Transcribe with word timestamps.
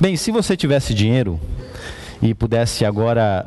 Bem, 0.00 0.16
se 0.16 0.30
você 0.30 0.56
tivesse 0.56 0.94
dinheiro 0.94 1.40
e 2.22 2.32
pudesse 2.32 2.84
agora, 2.84 3.44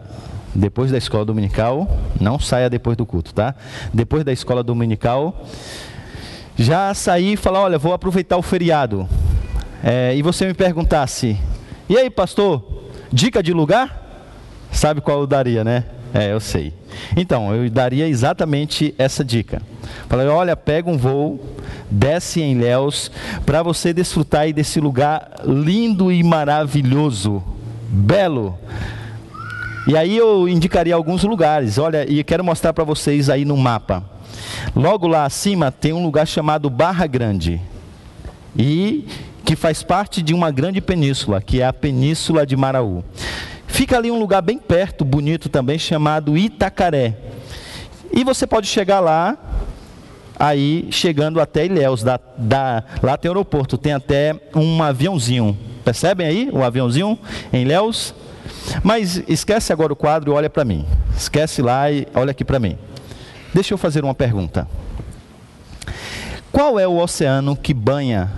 depois 0.53 0.91
da 0.91 0.97
escola 0.97 1.23
dominical, 1.23 1.87
não 2.19 2.37
saia 2.39 2.69
depois 2.69 2.97
do 2.97 3.05
culto, 3.05 3.33
tá? 3.33 3.55
Depois 3.93 4.25
da 4.25 4.33
escola 4.33 4.61
dominical, 4.61 5.45
já 6.57 6.93
sair 6.93 7.33
e 7.33 7.37
falar: 7.37 7.61
olha, 7.61 7.77
vou 7.77 7.93
aproveitar 7.93 8.35
o 8.35 8.41
feriado. 8.41 9.07
É, 9.81 10.13
e 10.13 10.21
você 10.21 10.45
me 10.45 10.53
perguntasse: 10.53 11.37
e 11.87 11.97
aí, 11.97 12.09
pastor, 12.09 12.61
dica 13.11 13.41
de 13.41 13.53
lugar? 13.53 13.99
Sabe 14.73 14.99
qual 14.99 15.21
eu 15.21 15.27
daria, 15.27 15.63
né? 15.63 15.85
É, 16.13 16.33
eu 16.33 16.41
sei. 16.41 16.73
Então, 17.15 17.53
eu 17.53 17.69
daria 17.69 18.07
exatamente 18.07 18.93
essa 18.97 19.23
dica. 19.23 19.61
Falei, 20.07 20.27
olha, 20.27 20.55
pega 20.55 20.89
um 20.89 20.97
voo, 20.97 21.39
desce 21.89 22.41
em 22.41 22.57
Léus, 22.59 23.11
para 23.45 23.61
você 23.63 23.93
desfrutar 23.93 24.51
desse 24.53 24.79
lugar 24.79 25.31
lindo 25.45 26.11
e 26.11 26.23
maravilhoso, 26.23 27.43
belo. 27.87 28.57
E 29.87 29.97
aí 29.97 30.15
eu 30.15 30.47
indicaria 30.47 30.93
alguns 30.93 31.23
lugares. 31.23 31.77
Olha, 31.77 32.09
e 32.09 32.23
quero 32.23 32.43
mostrar 32.43 32.71
para 32.71 32.83
vocês 32.83 33.29
aí 33.29 33.43
no 33.43 33.57
mapa. 33.57 34.03
Logo 34.75 35.07
lá 35.07 35.25
acima 35.25 35.71
tem 35.71 35.91
um 35.91 36.03
lugar 36.03 36.27
chamado 36.27 36.69
Barra 36.69 37.07
Grande. 37.07 37.59
E 38.55 39.05
que 39.43 39.55
faz 39.55 39.81
parte 39.81 40.21
de 40.21 40.33
uma 40.33 40.51
grande 40.51 40.79
península, 40.79 41.41
que 41.41 41.61
é 41.61 41.65
a 41.65 41.73
Península 41.73 42.45
de 42.45 42.55
Maraú. 42.55 43.03
Fica 43.71 43.97
ali 43.97 44.11
um 44.11 44.19
lugar 44.19 44.41
bem 44.41 44.57
perto, 44.57 45.05
bonito 45.05 45.47
também, 45.47 45.79
chamado 45.79 46.37
Itacaré. 46.37 47.15
E 48.11 48.23
você 48.23 48.45
pode 48.45 48.67
chegar 48.67 48.99
lá, 48.99 49.37
aí 50.37 50.87
chegando 50.91 51.39
até 51.39 51.65
Ilhéus, 51.65 52.03
da, 52.03 52.19
da, 52.37 52.83
lá 53.01 53.17
tem 53.17 53.29
aeroporto, 53.29 53.77
tem 53.77 53.93
até 53.93 54.39
um 54.53 54.83
aviãozinho. 54.83 55.57
Percebem 55.85 56.27
aí 56.27 56.49
o 56.51 56.61
aviãozinho 56.61 57.17
em 57.51 57.61
Ilhéus? 57.61 58.13
Mas 58.83 59.23
esquece 59.27 59.71
agora 59.71 59.93
o 59.93 59.95
quadro 59.95 60.31
e 60.31 60.35
olha 60.35 60.49
para 60.49 60.65
mim. 60.65 60.85
Esquece 61.15 61.61
lá 61.61 61.89
e 61.89 62.05
olha 62.13 62.31
aqui 62.31 62.43
para 62.43 62.59
mim. 62.59 62.77
Deixa 63.53 63.73
eu 63.73 63.77
fazer 63.77 64.03
uma 64.03 64.13
pergunta. 64.13 64.67
Qual 66.51 66.77
é 66.77 66.85
o 66.85 66.97
oceano 66.97 67.55
que 67.55 67.73
banha 67.73 68.29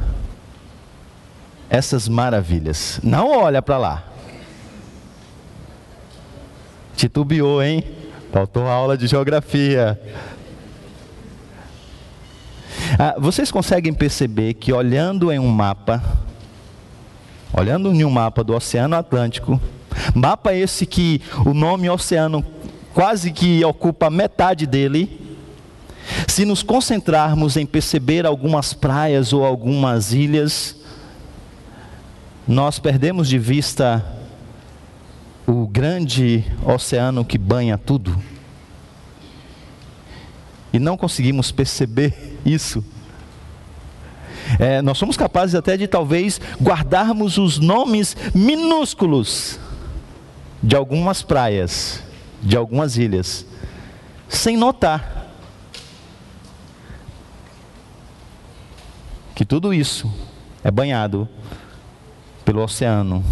essas 1.70 2.08
maravilhas? 2.08 3.00
Não 3.04 3.32
olha 3.32 3.62
para 3.62 3.78
lá. 3.80 4.13
Titubeou, 7.04 7.62
hein? 7.62 7.84
Faltou 8.32 8.66
aula 8.66 8.98
de 8.98 9.08
geografia. 9.08 10.00
Ah, 12.98 13.16
vocês 13.18 13.52
conseguem 13.52 13.94
perceber 13.94 14.54
que 14.54 14.72
olhando 14.72 15.30
em 15.30 15.38
um 15.38 15.50
mapa, 15.50 16.02
olhando 17.52 17.92
em 17.92 18.06
um 18.06 18.10
mapa 18.10 18.42
do 18.42 18.56
Oceano 18.56 18.96
Atlântico, 18.96 19.60
mapa 20.16 20.54
esse 20.54 20.86
que 20.86 21.22
o 21.46 21.54
nome 21.54 21.90
oceano 21.90 22.42
quase 22.94 23.34
que 23.34 23.66
ocupa 23.66 24.10
metade 24.10 24.66
dele, 24.66 25.38
se 26.26 26.46
nos 26.46 26.64
concentrarmos 26.64 27.58
em 27.58 27.66
perceber 27.66 28.26
algumas 28.26 28.74
praias 28.74 29.34
ou 29.34 29.44
algumas 29.44 30.14
ilhas, 30.14 30.78
nós 32.48 32.80
perdemos 32.80 33.28
de 33.28 33.38
vista 33.38 34.23
o 35.48 35.68
grande 35.68 36.46
oceano 36.66 37.26
que 37.26 37.38
banha 37.38 37.78
tudo. 37.78 38.18
E 40.72 40.80
não 40.80 40.98
conseguimos 40.98 41.52
perceber 41.52 42.40
isso. 42.46 42.84
É, 44.60 44.82
nós 44.82 44.98
somos 44.98 45.16
capazes 45.16 45.56
até 45.56 45.78
de 45.78 45.88
talvez 45.88 46.40
guardarmos 46.62 47.38
os 47.38 47.60
nomes 47.60 48.16
minúsculos 48.34 49.60
de 50.62 50.76
algumas 50.76 51.22
praias, 51.22 52.02
de 52.42 52.58
algumas 52.58 52.98
ilhas, 52.98 53.46
sem 54.28 54.58
notar 54.58 55.14
que 59.36 59.46
tudo 59.46 59.74
isso 59.74 60.12
é 60.64 60.70
banhado 60.70 61.28
pelo 62.46 62.62
oceano 62.62 63.24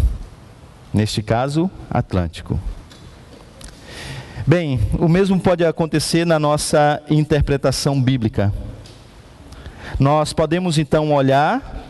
neste 0.92 1.22
caso, 1.22 1.70
Atlântico. 1.90 2.60
Bem, 4.46 4.80
o 4.98 5.08
mesmo 5.08 5.38
pode 5.38 5.64
acontecer 5.64 6.24
na 6.26 6.38
nossa 6.38 7.00
interpretação 7.08 8.00
bíblica. 8.02 8.52
Nós 10.00 10.32
podemos 10.32 10.78
então 10.78 11.12
olhar 11.12 11.80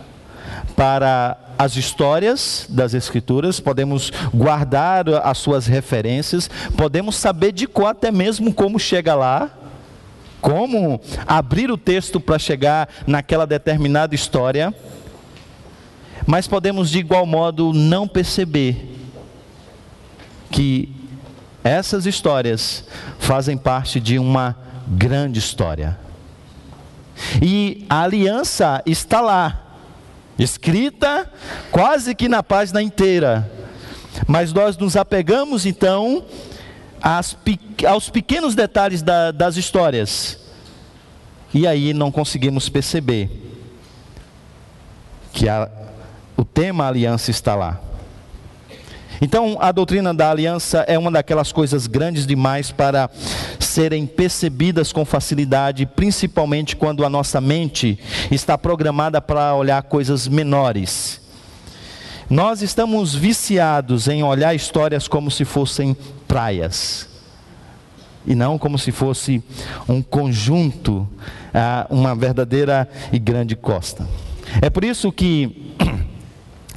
para 0.77 1.39
as 1.59 1.77
histórias 1.77 2.67
das 2.69 2.93
Escrituras, 2.93 3.59
podemos 3.59 4.13
guardar 4.35 5.09
as 5.09 5.39
suas 5.39 5.67
referências, 5.67 6.51
podemos 6.77 7.17
saber 7.17 7.53
de 7.53 7.67
qual 7.67 7.89
até 7.89 8.11
mesmo 8.11 8.53
como 8.53 8.79
chega 8.79 9.15
lá, 9.15 9.51
como 10.41 11.01
abrir 11.27 11.71
o 11.71 11.79
texto 11.79 12.21
para 12.21 12.39
chegar 12.39 12.89
naquela 13.07 13.47
determinada 13.47 14.15
história, 14.15 14.75
mas 16.27 16.47
podemos 16.47 16.91
de 16.91 16.99
igual 16.99 17.25
modo 17.25 17.73
não 17.73 18.07
perceber 18.07 18.92
que 20.53 20.95
essas 21.65 22.07
histórias 22.07 22.85
fazem 23.19 23.57
parte 23.57 23.99
de 23.99 24.19
uma 24.19 24.57
grande 24.87 25.39
história. 25.39 25.99
E 27.41 27.85
a 27.89 28.03
aliança 28.03 28.83
está 28.85 29.21
lá, 29.21 29.79
escrita 30.39 31.31
quase 31.71 32.15
que 32.15 32.29
na 32.29 32.43
página 32.43 32.83
inteira. 32.83 33.51
Mas 34.27 34.53
nós 34.53 34.77
nos 34.77 34.97
apegamos 34.97 35.65
então 35.65 36.25
às, 37.01 37.37
aos 37.89 38.11
pequenos 38.11 38.55
detalhes 38.55 39.03
da, 39.03 39.31
das 39.31 39.57
histórias. 39.57 40.39
E 41.55 41.67
aí 41.67 41.95
não 41.95 42.11
conseguimos 42.11 42.69
perceber 42.69 43.31
que 45.33 45.49
a, 45.49 45.71
o 46.37 46.45
tema 46.45 46.87
aliança 46.87 47.31
está 47.31 47.55
lá. 47.55 47.81
Então, 49.25 49.57
a 49.61 49.71
doutrina 49.71 50.13
da 50.13 50.33
aliança 50.33 50.81
é 50.89 50.99
uma 50.99 51.09
daquelas 51.09 51.53
coisas 51.53 51.87
grandes 51.87 52.27
demais 52.27 52.73
para 52.73 53.09
serem 53.61 54.05
percebidas 54.05 54.93
com 54.93 55.05
facilidade, 55.05 55.87
principalmente 55.87 56.75
quando 56.75 57.05
a 57.05 57.09
nossa 57.09 57.41
mente 57.41 57.97
está 58.33 58.59
programada 58.59 59.21
para 59.21 59.55
olhar 59.55 59.81
coisas 59.85 60.27
menores. 60.27 61.21
Nós 62.29 62.63
estamos 62.63 63.15
viciados 63.15 64.09
em 64.09 64.25
olhar 64.25 64.57
histórias 64.57 65.07
como 65.07 65.31
se 65.31 65.45
fossem 65.45 65.97
praias 66.27 67.09
e 68.27 68.35
não 68.35 68.59
como 68.59 68.77
se 68.77 68.91
fosse 68.91 69.41
um 69.89 70.03
conjunto, 70.03 71.09
ah, 71.55 71.87
uma 71.89 72.13
verdadeira 72.17 72.89
e 73.13 73.21
grande 73.21 73.55
costa. 73.55 74.05
É 74.61 74.69
por 74.69 74.83
isso 74.83 75.13
que 75.13 75.73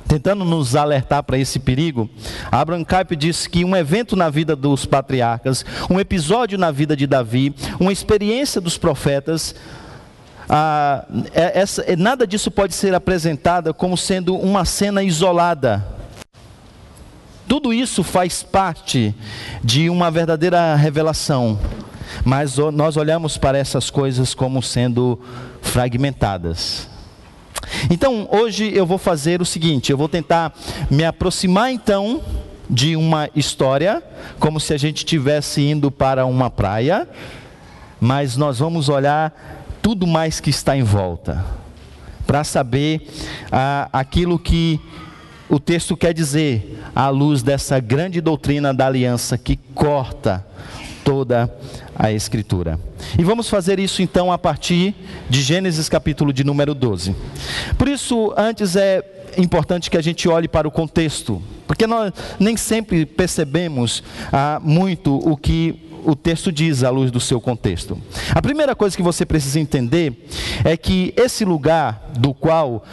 tentando 0.08 0.46
nos 0.46 0.76
alertar 0.76 1.24
para 1.24 1.38
esse 1.38 1.60
perigo, 1.60 2.10
Abraham 2.52 2.84
Kuyper 2.84 3.18
diz 3.18 3.48
que 3.48 3.66
um 3.66 3.76
evento 3.76 4.16
na 4.16 4.30
vida 4.30 4.56
dos 4.56 4.86
patriarcas, 4.86 5.66
um 5.90 6.00
episódio 6.00 6.58
na 6.58 6.72
vida 6.72 6.96
de 6.96 7.08
Davi, 7.08 7.54
uma 7.80 7.92
experiência 7.92 8.62
dos 8.62 8.78
profetas, 8.78 9.56
ah, 10.48 11.06
é, 11.34 11.60
essa, 11.60 11.82
é, 11.84 11.96
nada 11.96 12.28
disso 12.28 12.52
pode 12.52 12.76
ser 12.76 12.94
apresentada 12.94 13.74
como 13.74 13.98
sendo 13.98 14.36
uma 14.36 14.64
cena 14.64 15.04
isolada. 15.04 15.86
Tudo 17.48 17.74
isso 17.74 18.04
faz 18.04 18.44
parte 18.44 19.14
de 19.64 19.90
uma 19.90 20.10
verdadeira 20.10 20.76
revelação, 20.76 21.60
mas 22.24 22.58
nós 22.58 22.98
olhamos 22.98 23.38
para 23.38 23.58
essas 23.58 23.90
coisas 23.90 24.34
como 24.34 24.62
sendo 24.62 25.20
fragmentadas. 25.62 26.95
Então, 27.90 28.28
hoje 28.32 28.72
eu 28.74 28.86
vou 28.86 28.98
fazer 28.98 29.42
o 29.42 29.46
seguinte: 29.46 29.92
eu 29.92 29.98
vou 29.98 30.10
tentar 30.10 30.54
me 30.90 31.04
aproximar 31.04 31.72
então 31.72 32.22
de 32.70 32.96
uma 32.96 33.30
história, 33.36 34.02
como 34.40 34.60
se 34.60 34.74
a 34.74 34.78
gente 34.78 34.98
estivesse 34.98 35.62
indo 35.62 35.92
para 35.92 36.26
uma 36.26 36.50
praia, 36.50 37.08
mas 38.00 38.36
nós 38.36 38.60
vamos 38.60 38.90
olhar 38.90 39.34
tudo 39.82 40.08
mais 40.08 40.40
que 40.40 40.50
está 40.50 40.76
em 40.76 40.84
volta, 40.84 41.46
para 42.26 42.44
saber 42.44 43.08
ah, 43.52 43.88
aquilo 43.94 44.40
que 44.40 44.80
o 45.48 45.60
texto 45.60 45.96
quer 45.96 46.12
dizer, 46.12 46.82
à 46.96 47.10
luz 47.10 47.44
dessa 47.44 47.80
grande 47.80 48.20
doutrina 48.20 48.74
da 48.74 48.88
aliança 48.88 49.38
que 49.38 49.58
corta 49.76 50.44
toda 51.06 51.56
a 51.96 52.12
Escritura. 52.12 52.80
E 53.18 53.24
vamos 53.24 53.48
fazer 53.48 53.80
isso 53.80 54.02
então 54.02 54.32
a 54.32 54.38
partir 54.38 54.96
de 55.30 55.42
Gênesis 55.42 55.88
capítulo 55.88 56.34
de 56.34 56.44
número 56.44 56.74
12. 56.74 57.16
Por 57.78 57.88
isso, 57.88 58.34
antes 58.36 58.76
é 58.76 59.04
importante 59.38 59.92
que 59.92 59.98
a 59.98 60.02
gente 60.02 60.28
olhe 60.28 60.48
para 60.48 60.68
o 60.68 60.72
contexto, 60.72 61.42
porque 61.68 61.86
nós 61.86 62.12
nem 62.40 62.58
sempre 62.58 63.06
percebemos 63.06 64.04
ah, 64.34 64.60
muito 64.64 65.16
o 65.16 65.38
que 65.38 65.80
o 66.04 66.16
texto 66.16 66.52
diz 66.52 66.84
à 66.84 66.90
luz 66.90 67.12
do 67.12 67.20
seu 67.20 67.40
contexto. 67.40 68.00
A 68.34 68.42
primeira 68.42 68.76
coisa 68.76 68.98
que 68.98 69.04
você 69.04 69.26
precisa 69.26 69.60
entender 69.60 70.28
é 70.64 70.76
que 70.76 71.14
esse 71.16 71.46
lugar 71.46 72.12
do 72.18 72.34
qual 72.34 72.84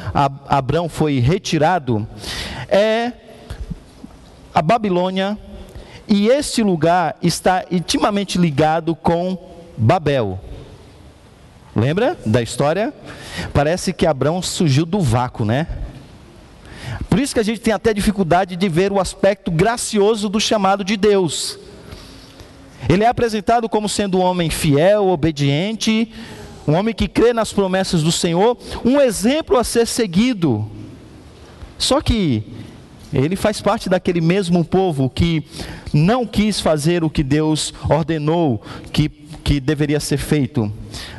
Abraão 0.49 0.89
foi 0.89 1.19
retirado 1.19 2.07
é 2.69 3.13
a 4.55 4.61
Babilônia, 4.61 5.39
e 6.13 6.29
este 6.29 6.63
lugar 6.63 7.17
está 7.23 7.65
intimamente 7.71 8.37
ligado 8.37 8.95
com 8.95 9.39
Babel. 9.79 10.39
Lembra 11.75 12.19
da 12.27 12.43
história? 12.43 12.93
Parece 13.55 13.95
que 13.95 14.07
Abraão 14.07 14.43
surgiu 14.43 14.85
do 14.85 15.01
vácuo, 15.01 15.47
né? 15.47 15.67
Por 17.09 17.19
isso 17.19 17.33
que 17.33 17.41
a 17.41 17.43
gente 17.43 17.63
tem 17.63 17.73
até 17.73 17.95
dificuldade 17.95 18.57
de 18.57 18.69
ver 18.69 18.93
o 18.93 19.01
aspecto 19.01 19.51
gracioso 19.51 20.29
do 20.29 20.39
chamado 20.39 20.85
de 20.85 20.99
Deus. 20.99 21.59
Ele 22.91 23.05
é 23.05 23.07
apresentado 23.07 23.67
como 23.67 23.89
sendo 23.89 24.19
um 24.19 24.23
homem 24.23 24.51
fiel, 24.51 25.07
obediente, 25.07 26.13
um 26.69 26.75
homem 26.75 26.95
que 26.95 27.09
crê 27.09 27.33
nas 27.33 27.55
promessas 27.55 28.03
do 28.03 28.13
Senhor, 28.13 28.59
um 28.85 29.01
exemplo 29.01 29.57
a 29.57 29.65
ser 29.65 29.87
seguido. 29.87 30.71
Só 31.79 32.03
que 32.03 32.62
ele 33.13 33.37
faz 33.37 33.61
parte 33.61 33.89
daquele 33.89 34.21
mesmo 34.21 34.65
povo 34.65 35.11
que 35.11 35.45
não 35.93 36.27
quis 36.27 36.61
fazer 36.61 37.05
o 37.05 37.11
que 37.11 37.23
Deus 37.23 37.75
ordenou 37.89 38.63
que, 38.93 39.09
que 39.09 39.61
deveria 39.61 40.01
ser 40.01 40.17
feito. 40.17 40.73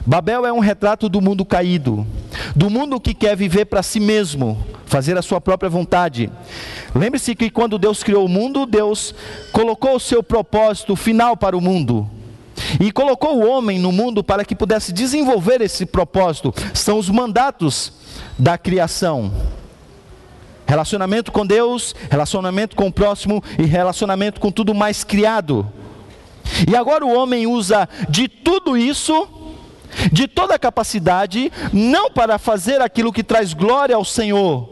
Babel 0.05 0.45
é 0.45 0.51
um 0.51 0.59
retrato 0.59 1.07
do 1.07 1.21
mundo 1.21 1.45
caído, 1.45 2.05
do 2.55 2.69
mundo 2.69 2.99
que 2.99 3.13
quer 3.13 3.35
viver 3.35 3.65
para 3.65 3.83
si 3.83 3.99
mesmo, 3.99 4.57
fazer 4.85 5.17
a 5.17 5.21
sua 5.21 5.39
própria 5.39 5.69
vontade. 5.69 6.29
Lembre-se 6.95 7.35
que 7.35 7.49
quando 7.49 7.77
Deus 7.77 8.03
criou 8.03 8.25
o 8.25 8.29
mundo, 8.29 8.65
Deus 8.65 9.13
colocou 9.51 9.95
o 9.95 9.99
seu 9.99 10.21
propósito 10.21 10.95
final 10.95 11.37
para 11.37 11.57
o 11.57 11.61
mundo. 11.61 12.09
E 12.79 12.91
colocou 12.91 13.37
o 13.37 13.47
homem 13.47 13.79
no 13.79 13.91
mundo 13.91 14.23
para 14.23 14.45
que 14.45 14.55
pudesse 14.55 14.91
desenvolver 14.91 15.61
esse 15.61 15.85
propósito. 15.85 16.53
São 16.73 16.97
os 16.97 17.09
mandatos 17.09 17.93
da 18.37 18.57
criação. 18.57 19.31
Relacionamento 20.73 21.31
com 21.31 21.45
Deus, 21.45 21.93
relacionamento 22.09 22.75
com 22.75 22.87
o 22.87 22.91
próximo 22.91 23.43
e 23.59 23.63
relacionamento 23.63 24.41
com 24.41 24.51
tudo 24.51 24.73
mais 24.73 25.03
criado. 25.03 25.71
E 26.67 26.75
agora 26.75 27.05
o 27.05 27.15
homem 27.15 27.45
usa 27.45 27.87
de 28.09 28.27
tudo 28.27 28.75
isso, 28.75 29.27
de 30.11 30.27
toda 30.27 30.55
a 30.55 30.59
capacidade, 30.59 31.53
não 31.71 32.09
para 32.09 32.39
fazer 32.39 32.81
aquilo 32.81 33.13
que 33.13 33.23
traz 33.23 33.53
glória 33.53 33.95
ao 33.95 34.03
Senhor, 34.03 34.67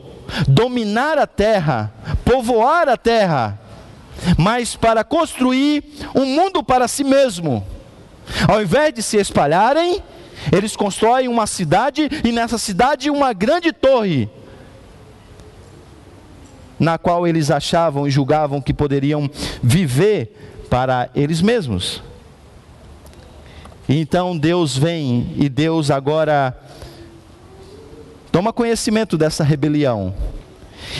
dominar 0.47 1.19
a 1.19 1.27
terra, 1.27 1.93
povoar 2.25 2.89
a 2.89 2.97
terra, 2.97 3.59
mas 4.39 4.75
para 4.75 5.03
construir 5.03 5.83
um 6.15 6.25
mundo 6.25 6.63
para 6.63 6.87
si 6.87 7.03
mesmo. 7.03 7.63
Ao 8.47 8.59
invés 8.59 8.91
de 8.91 9.03
se 9.03 9.17
espalharem, 9.17 10.01
eles 10.51 10.75
constroem 10.75 11.27
uma 11.27 11.45
cidade 11.45 12.09
e 12.23 12.31
nessa 12.31 12.57
cidade 12.57 13.07
uma 13.11 13.33
grande 13.33 13.71
torre 13.71 14.27
na 16.81 16.97
qual 16.97 17.27
eles 17.27 17.51
achavam 17.51 18.07
e 18.07 18.11
julgavam 18.11 18.59
que 18.59 18.73
poderiam 18.73 19.29
viver 19.61 20.65
para 20.67 21.11
eles 21.13 21.39
mesmos. 21.39 22.01
Então 23.87 24.35
Deus 24.35 24.75
vem 24.75 25.31
e 25.37 25.47
Deus 25.47 25.91
agora 25.91 26.57
toma 28.31 28.51
conhecimento 28.51 29.15
dessa 29.15 29.43
rebelião. 29.43 30.11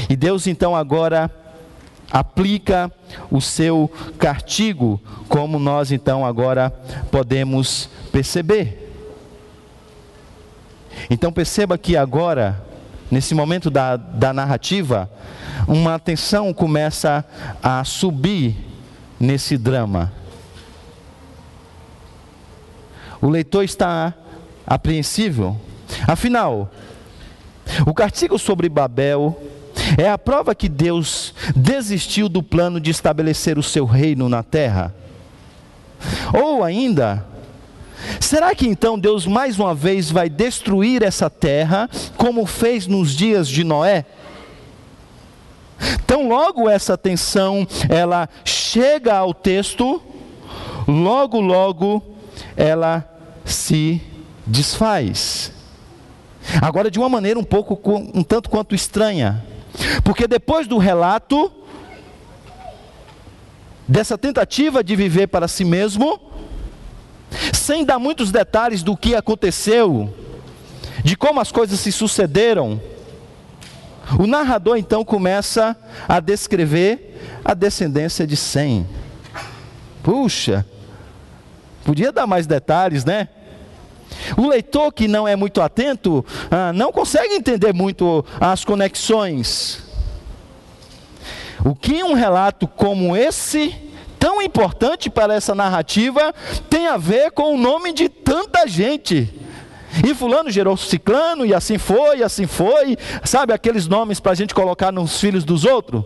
E 0.08 0.16
Deus 0.16 0.46
então 0.46 0.76
agora 0.76 1.32
aplica 2.12 2.92
o 3.32 3.42
seu 3.42 3.90
castigo, 4.20 5.02
como 5.28 5.58
nós 5.58 5.92
então 5.92 6.24
agora 6.24 6.70
podemos 7.10 7.90
perceber. 8.12 8.94
Então 11.10 11.32
perceba 11.32 11.76
que 11.76 11.98
agora, 11.98 12.62
nesse 13.12 13.36
momento 13.36 13.70
da, 13.70 13.98
da 13.98 14.32
narrativa, 14.32 15.12
uma 15.68 16.00
tensão 16.00 16.54
começa 16.54 17.26
a 17.62 17.84
subir 17.84 18.56
nesse 19.20 19.58
drama. 19.58 20.12
O 23.22 23.30
leitor 23.30 23.64
está 23.64 24.14
apreensível. 24.66 25.60
Afinal, 26.08 26.72
o 27.86 27.94
castigo 27.94 28.40
sobre 28.40 28.70
Babel 28.70 29.40
é 29.98 30.10
a 30.10 30.18
prova 30.18 30.56
que 30.56 30.70
Deus 30.70 31.34
desistiu 31.56 32.30
do 32.30 32.42
plano 32.42 32.80
de 32.80 32.90
estabelecer 32.90 33.58
o 33.58 33.64
seu 33.64 33.86
reino 33.86 34.30
na 34.30 34.42
terra. 34.42 34.96
Ou 36.34 36.64
ainda, 36.64 37.26
será 38.20 38.54
que 38.56 38.68
então 38.68 38.98
Deus 38.98 39.26
mais 39.26 39.60
uma 39.60 39.74
vez 39.74 40.10
vai 40.10 40.30
destruir 40.30 41.04
essa 41.04 41.30
terra, 41.30 41.90
como 42.18 42.46
fez 42.46 42.88
nos 42.88 43.16
dias 43.16 43.48
de 43.48 43.64
Noé? 43.64 44.06
Então, 46.04 46.28
logo 46.28 46.70
essa 46.70 46.98
tensão 46.98 47.68
ela 47.90 48.30
chega 48.46 49.16
ao 49.16 49.34
texto, 49.34 50.02
logo, 50.88 51.40
logo 51.40 52.04
ela 52.56 53.08
se 53.46 54.02
desfaz. 54.46 55.52
Agora, 56.62 56.92
de 56.92 57.00
uma 57.00 57.10
maneira 57.10 57.40
um 57.40 57.44
pouco, 57.44 57.80
um 58.14 58.24
tanto 58.24 58.50
quanto 58.50 58.76
estranha, 58.76 59.44
porque 60.04 60.28
depois 60.28 60.68
do 60.68 60.78
relato 60.78 61.52
dessa 63.88 64.18
tentativa 64.18 64.84
de 64.84 64.96
viver 64.96 65.28
para 65.28 65.48
si 65.48 65.66
mesmo, 65.66 66.20
sem 67.54 67.84
dar 67.84 68.00
muitos 68.00 68.32
detalhes 68.32 68.84
do 68.84 68.96
que 68.96 69.16
aconteceu, 69.16 70.14
de 71.04 71.16
como 71.16 71.40
as 71.40 71.52
coisas 71.52 71.80
se 71.80 71.92
sucederam, 71.92 72.82
o 74.20 74.28
narrador 74.28 74.78
então 74.78 75.06
começa 75.06 75.76
a 76.08 76.20
descrever 76.20 77.40
a 77.44 77.54
descendência 77.54 78.28
de 78.28 78.36
Sem. 78.36 78.88
Puxa, 80.04 80.66
podia 81.86 82.12
dar 82.12 82.28
mais 82.28 82.46
detalhes, 82.46 83.06
né? 83.06 83.30
O 84.38 84.48
leitor 84.48 84.92
que 84.92 85.08
não 85.08 85.28
é 85.28 85.36
muito 85.36 85.62
atento 85.62 86.26
ah, 86.50 86.74
não 86.74 86.92
consegue 86.92 87.34
entender 87.34 87.74
muito 87.74 88.26
as 88.40 88.66
conexões. 88.66 89.82
O 91.64 91.76
que 91.76 92.04
um 92.04 92.14
relato 92.14 92.68
como 92.68 93.16
esse, 93.16 93.76
tão 94.22 94.40
importante 94.40 95.10
para 95.10 95.34
essa 95.34 95.56
narrativa, 95.56 96.32
tem 96.70 96.86
a 96.86 96.96
ver 96.96 97.32
com 97.32 97.56
o 97.56 97.58
nome 97.58 97.92
de 97.92 98.08
tanta 98.08 98.68
gente? 98.68 99.28
E 100.08 100.14
fulano 100.14 100.52
gerou 100.52 100.78
ciclano, 100.78 101.44
e 101.44 101.56
assim 101.56 101.80
foi, 101.80 102.20
e 102.20 102.24
assim 102.24 102.46
foi. 102.46 102.96
Sabe 103.24 103.52
aqueles 103.52 103.88
nomes 103.88 104.20
para 104.20 104.34
a 104.34 104.36
gente 104.36 104.54
colocar 104.54 104.92
nos 104.92 105.20
filhos 105.20 105.44
dos 105.44 105.66
outros? 105.66 106.04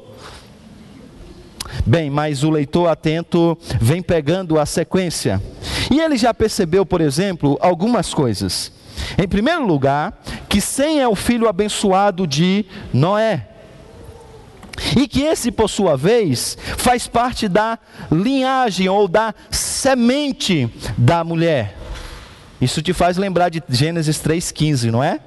Bem, 1.86 2.10
mas 2.10 2.42
o 2.42 2.50
leitor 2.50 2.88
atento 2.88 3.58
vem 3.82 4.02
pegando 4.02 4.58
a 4.58 4.66
sequência. 4.66 5.42
E 5.92 6.00
ele 6.00 6.16
já 6.16 6.34
percebeu, 6.34 6.86
por 6.86 7.02
exemplo, 7.02 7.58
algumas 7.60 8.14
coisas. 8.14 8.72
Em 9.22 9.28
primeiro 9.28 9.68
lugar, 9.68 10.22
que 10.48 10.62
Sem 10.62 11.02
é 11.02 11.08
o 11.08 11.16
filho 11.16 11.50
abençoado 11.50 12.26
de 12.26 12.66
Noé. 12.94 13.50
E 14.96 15.08
que 15.08 15.22
esse, 15.22 15.52
por 15.52 15.70
sua 15.70 15.96
vez, 15.96 16.58
faz 16.78 17.08
parte 17.08 17.48
da 17.48 17.80
linhagem 18.12 18.90
ou 18.90 19.08
da 19.08 19.34
semente 19.50 20.70
da 20.98 21.24
mulher. 21.24 21.78
Isso 22.60 22.82
te 22.82 22.94
faz 22.94 23.18
lembrar 23.18 23.50
de 23.50 23.62
Gênesis 23.70 24.18
3,15, 24.18 24.90
não 24.90 25.04
é? 25.04 25.20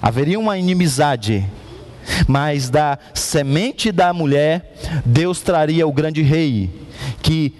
Haveria 0.00 0.38
uma 0.38 0.56
inimizade, 0.56 1.44
mas 2.26 2.70
da 2.70 2.98
semente 3.12 3.90
da 3.90 4.12
mulher, 4.12 4.74
Deus 5.04 5.40
traria 5.40 5.86
o 5.86 5.92
grande 5.92 6.22
rei, 6.22 6.70
que 7.20 7.52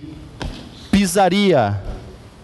pisaria 0.90 1.82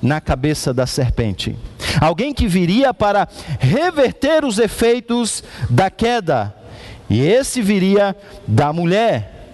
na 0.03 0.21
cabeça 0.21 0.75
da 0.75 0.87
serpente. 0.87 1.57
Alguém 2.01 2.33
que 2.33 2.47
viria 2.47 2.93
para 2.93 3.29
reverter 3.59 4.45
os 4.45 4.59
efeitos 4.59 5.43
da 5.69 5.91
queda, 5.91 6.55
e 7.09 7.21
esse 7.21 7.61
viria 7.61 8.17
da 8.47 8.73
mulher. 8.73 9.53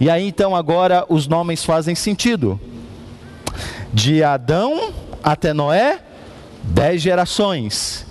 E 0.00 0.08
aí 0.08 0.28
então 0.28 0.54
agora 0.54 1.04
os 1.08 1.26
nomes 1.26 1.64
fazem 1.64 1.94
sentido. 1.94 2.60
De 3.92 4.22
Adão 4.22 4.92
até 5.22 5.52
Noé, 5.52 5.98
dez 6.62 7.00
gerações. 7.02 8.06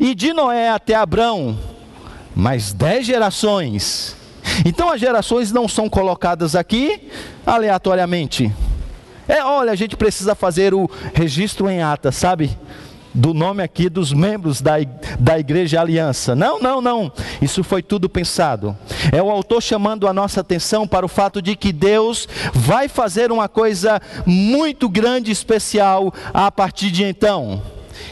E 0.00 0.14
de 0.14 0.32
Noé 0.32 0.70
até 0.70 0.94
Abrão, 0.94 1.58
mais 2.34 2.72
dez 2.72 3.06
gerações. 3.06 4.16
Então 4.64 4.90
as 4.90 5.00
gerações 5.00 5.50
não 5.50 5.66
são 5.66 5.88
colocadas 5.88 6.54
aqui 6.54 7.08
aleatoriamente. 7.46 8.52
É, 9.28 9.42
olha, 9.42 9.72
a 9.72 9.76
gente 9.76 9.96
precisa 9.96 10.34
fazer 10.34 10.74
o 10.74 10.88
registro 11.14 11.68
em 11.68 11.82
ata, 11.82 12.12
sabe? 12.12 12.56
do 13.14 13.32
nome 13.32 13.62
aqui 13.62 13.88
dos 13.88 14.12
membros 14.12 14.60
da, 14.60 14.72
da 15.20 15.38
Igreja 15.38 15.80
Aliança. 15.80 16.34
Não, 16.34 16.58
não, 16.58 16.80
não. 16.80 17.12
Isso 17.40 17.62
foi 17.62 17.80
tudo 17.80 18.08
pensado. 18.08 18.76
É 19.12 19.22
o 19.22 19.30
autor 19.30 19.62
chamando 19.62 20.08
a 20.08 20.12
nossa 20.12 20.40
atenção 20.40 20.86
para 20.86 21.06
o 21.06 21.08
fato 21.08 21.40
de 21.40 21.54
que 21.54 21.72
Deus 21.72 22.28
vai 22.52 22.88
fazer 22.88 23.30
uma 23.30 23.48
coisa 23.48 24.02
muito 24.26 24.88
grande 24.88 25.30
e 25.30 25.32
especial 25.32 26.12
a 26.32 26.50
partir 26.50 26.90
de 26.90 27.04
então. 27.04 27.62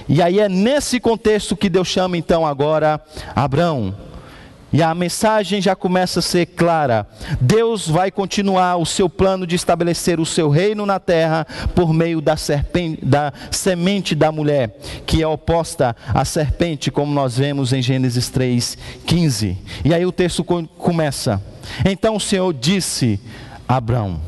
E 0.08 0.22
aí 0.22 0.38
é 0.38 0.48
nesse 0.48 1.00
contexto 1.00 1.56
que 1.56 1.68
Deus 1.68 1.88
chama 1.88 2.16
então 2.16 2.46
agora 2.46 3.00
Abraão. 3.34 3.92
E 4.72 4.82
a 4.82 4.94
mensagem 4.94 5.60
já 5.60 5.76
começa 5.76 6.20
a 6.20 6.22
ser 6.22 6.46
clara. 6.46 7.06
Deus 7.40 7.86
vai 7.86 8.10
continuar 8.10 8.76
o 8.76 8.86
seu 8.86 9.08
plano 9.08 9.46
de 9.46 9.54
estabelecer 9.54 10.18
o 10.18 10.24
seu 10.24 10.48
reino 10.48 10.86
na 10.86 10.98
terra 10.98 11.46
por 11.74 11.92
meio 11.92 12.20
da, 12.22 12.36
serpente, 12.36 13.04
da 13.04 13.32
semente 13.50 14.14
da 14.14 14.32
mulher, 14.32 14.78
que 15.04 15.22
é 15.22 15.26
oposta 15.26 15.94
à 16.14 16.24
serpente, 16.24 16.90
como 16.90 17.12
nós 17.12 17.36
vemos 17.36 17.72
em 17.72 17.82
Gênesis 17.82 18.30
3:15. 18.30 19.58
E 19.84 19.92
aí 19.92 20.06
o 20.06 20.12
texto 20.12 20.42
começa. 20.42 21.42
Então 21.84 22.16
o 22.16 22.20
Senhor 22.20 22.52
disse 22.54 23.20
a 23.68 23.76
Abraão. 23.76 24.20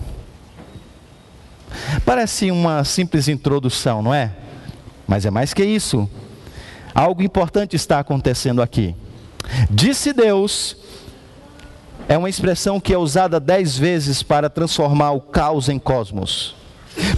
Parece 2.05 2.51
uma 2.51 2.85
simples 2.85 3.29
introdução, 3.29 4.03
não 4.03 4.15
é? 4.15 4.31
Mas 5.07 5.25
é 5.25 5.31
mais 5.31 5.55
que 5.55 5.65
isso. 5.65 6.09
Algo 6.95 7.23
importante 7.23 7.75
está 7.75 7.99
acontecendo 7.99 8.63
aqui. 8.63 8.95
Disse 9.71 10.13
Deus 10.13 10.77
é 12.09 12.19
uma 12.19 12.29
expressão 12.29 12.79
que 12.79 12.93
é 12.93 12.99
usada 12.99 13.41
dez 13.41 13.79
vezes 13.79 14.23
para 14.23 14.51
transformar 14.51 15.13
o 15.13 15.21
caos 15.21 15.69
em 15.69 15.79
cosmos. 15.79 16.55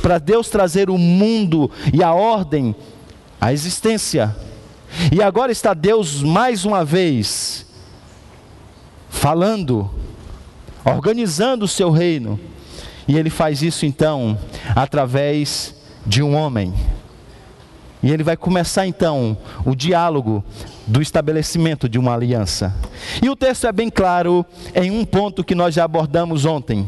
Para 0.00 0.18
Deus 0.18 0.49
trazer 0.49 0.88
o 0.88 0.97
mundo 0.97 1.71
e 1.92 2.02
a 2.02 2.12
ordem 2.12 2.75
à 3.40 3.52
existência. 3.52 4.35
E 5.12 5.23
agora 5.23 5.50
está 5.50 5.75
Deus 5.75 6.23
mais 6.23 6.64
uma 6.64 6.85
vez 6.85 7.66
falando, 9.09 9.90
organizando 10.85 11.64
o 11.64 11.68
seu 11.68 11.90
reino. 11.90 12.38
E 13.09 13.16
ele 13.16 13.30
faz 13.30 13.62
isso 13.62 13.85
então 13.85 14.38
através 14.75 15.75
de 16.06 16.23
um 16.23 16.35
homem. 16.35 16.73
E 18.03 18.12
ele 18.12 18.23
vai 18.23 18.37
começar 18.37 18.87
então 18.87 19.37
o 19.65 19.75
diálogo 19.75 20.45
do 20.87 21.03
estabelecimento 21.03 21.88
de 21.88 21.99
uma 21.99 22.15
aliança. 22.15 22.75
E 23.23 23.29
o 23.29 23.37
texto 23.37 23.67
é 23.67 23.73
bem 23.73 23.91
claro 23.91 24.45
em 24.75 24.91
um 24.91 25.05
ponto 25.05 25.43
que 25.43 25.55
nós 25.55 25.75
já 25.75 25.85
abordamos 25.85 26.45
ontem. 26.45 26.87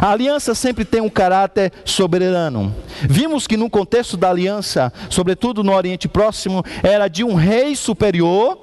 A 0.00 0.10
aliança 0.10 0.54
sempre 0.54 0.84
tem 0.84 1.00
um 1.00 1.08
caráter 1.08 1.72
soberano. 1.84 2.74
Vimos 3.02 3.46
que 3.46 3.56
no 3.56 3.70
contexto 3.70 4.16
da 4.16 4.30
aliança, 4.30 4.92
sobretudo 5.08 5.62
no 5.62 5.72
Oriente 5.72 6.08
Próximo, 6.08 6.64
era 6.82 7.08
de 7.08 7.22
um 7.22 7.34
rei 7.34 7.76
superior 7.76 8.58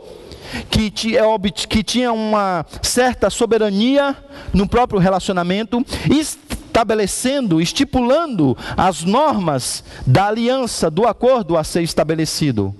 que 0.69 0.91
tinha 1.83 2.11
uma 2.11 2.65
certa 2.81 3.29
soberania 3.29 4.15
no 4.53 4.67
próprio 4.67 4.99
relacionamento, 4.99 5.83
estabelecendo, 6.73 7.61
estipulando 7.61 8.57
as 8.75 9.03
normas 9.03 9.83
da 10.07 10.25
aliança, 10.25 10.89
do 10.89 11.05
acordo 11.05 11.55
a 11.55 11.63
ser 11.63 11.83
estabelecido. 11.83 12.73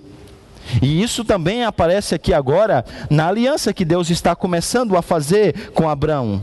E 0.81 1.03
isso 1.03 1.23
também 1.23 1.63
aparece 1.63 2.15
aqui 2.15 2.33
agora 2.33 2.83
na 3.07 3.27
aliança 3.27 3.71
que 3.71 3.85
Deus 3.85 4.09
está 4.09 4.35
começando 4.35 4.97
a 4.97 5.03
fazer 5.03 5.71
com 5.75 5.87
Abraão. 5.87 6.41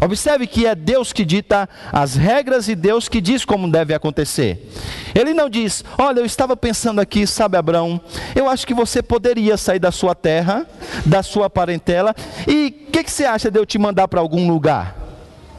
Observe 0.00 0.46
que 0.46 0.64
é 0.64 0.76
Deus 0.76 1.12
que 1.12 1.24
dita 1.24 1.68
as 1.90 2.14
regras 2.14 2.68
e 2.68 2.76
Deus 2.76 3.08
que 3.08 3.20
diz 3.20 3.44
como 3.44 3.68
deve 3.68 3.92
acontecer. 3.92 4.70
Ele 5.12 5.34
não 5.34 5.50
diz: 5.50 5.84
Olha, 5.96 6.20
eu 6.20 6.26
estava 6.26 6.56
pensando 6.56 7.00
aqui, 7.00 7.26
sabe, 7.26 7.56
Abraão, 7.56 8.00
eu 8.36 8.48
acho 8.48 8.64
que 8.64 8.74
você 8.74 9.02
poderia 9.02 9.56
sair 9.56 9.80
da 9.80 9.90
sua 9.90 10.14
terra, 10.14 10.64
da 11.04 11.24
sua 11.24 11.50
parentela, 11.50 12.14
e 12.46 12.86
o 12.86 12.90
que, 12.92 13.02
que 13.02 13.10
você 13.10 13.24
acha 13.24 13.50
de 13.50 13.58
eu 13.58 13.66
te 13.66 13.78
mandar 13.78 14.06
para 14.06 14.20
algum 14.20 14.46
lugar? 14.46 15.07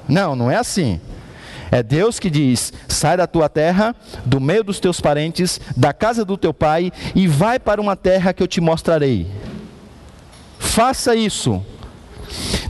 Não, 0.10 0.36
não 0.36 0.50
é 0.50 0.56
assim. 0.56 1.00
É 1.72 1.84
Deus 1.84 2.20
que 2.20 2.30
diz: 2.30 2.74
sai 2.88 3.16
da 3.16 3.28
tua 3.28 3.48
terra, 3.48 3.96
do 4.26 4.40
meio 4.42 4.64
dos 4.64 4.80
teus 4.80 5.00
parentes, 5.00 5.62
da 5.78 5.94
casa 5.94 6.26
do 6.26 6.36
teu 6.36 6.54
pai, 6.54 6.92
e 7.14 7.28
vai 7.28 7.60
para 7.60 7.80
uma 7.80 7.96
terra 7.96 8.34
que 8.34 8.42
eu 8.42 8.48
te 8.48 8.60
mostrarei. 8.60 9.28
Faça 10.58 11.16
isso. 11.16 11.64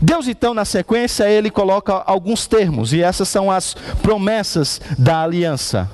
Deus, 0.02 0.28
então, 0.28 0.54
na 0.54 0.64
sequência, 0.64 1.30
ele 1.30 1.50
coloca 1.50 1.94
alguns 1.94 2.48
termos, 2.48 2.94
e 2.94 3.02
essas 3.02 3.28
são 3.28 3.52
as 3.52 3.74
promessas 4.02 4.80
da 4.98 5.24
aliança. 5.24 5.90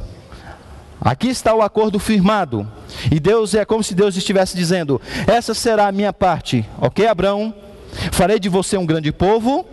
Aqui 1.01 1.27
está 1.27 1.53
o 1.53 1.61
acordo 1.61 1.99
firmado. 1.99 2.67
E 3.11 3.19
Deus 3.19 3.53
é 3.53 3.65
como 3.65 3.83
se 3.83 3.93
Deus 3.93 4.15
estivesse 4.15 4.55
dizendo: 4.55 4.99
Essa 5.27 5.53
será 5.53 5.87
a 5.87 5.91
minha 5.91 6.11
parte, 6.11 6.67
ok, 6.79 7.05
Abraão? 7.05 7.53
Farei 8.11 8.39
de 8.39 8.49
você 8.49 8.77
um 8.77 8.85
grande 8.85 9.11
povo, 9.11 9.65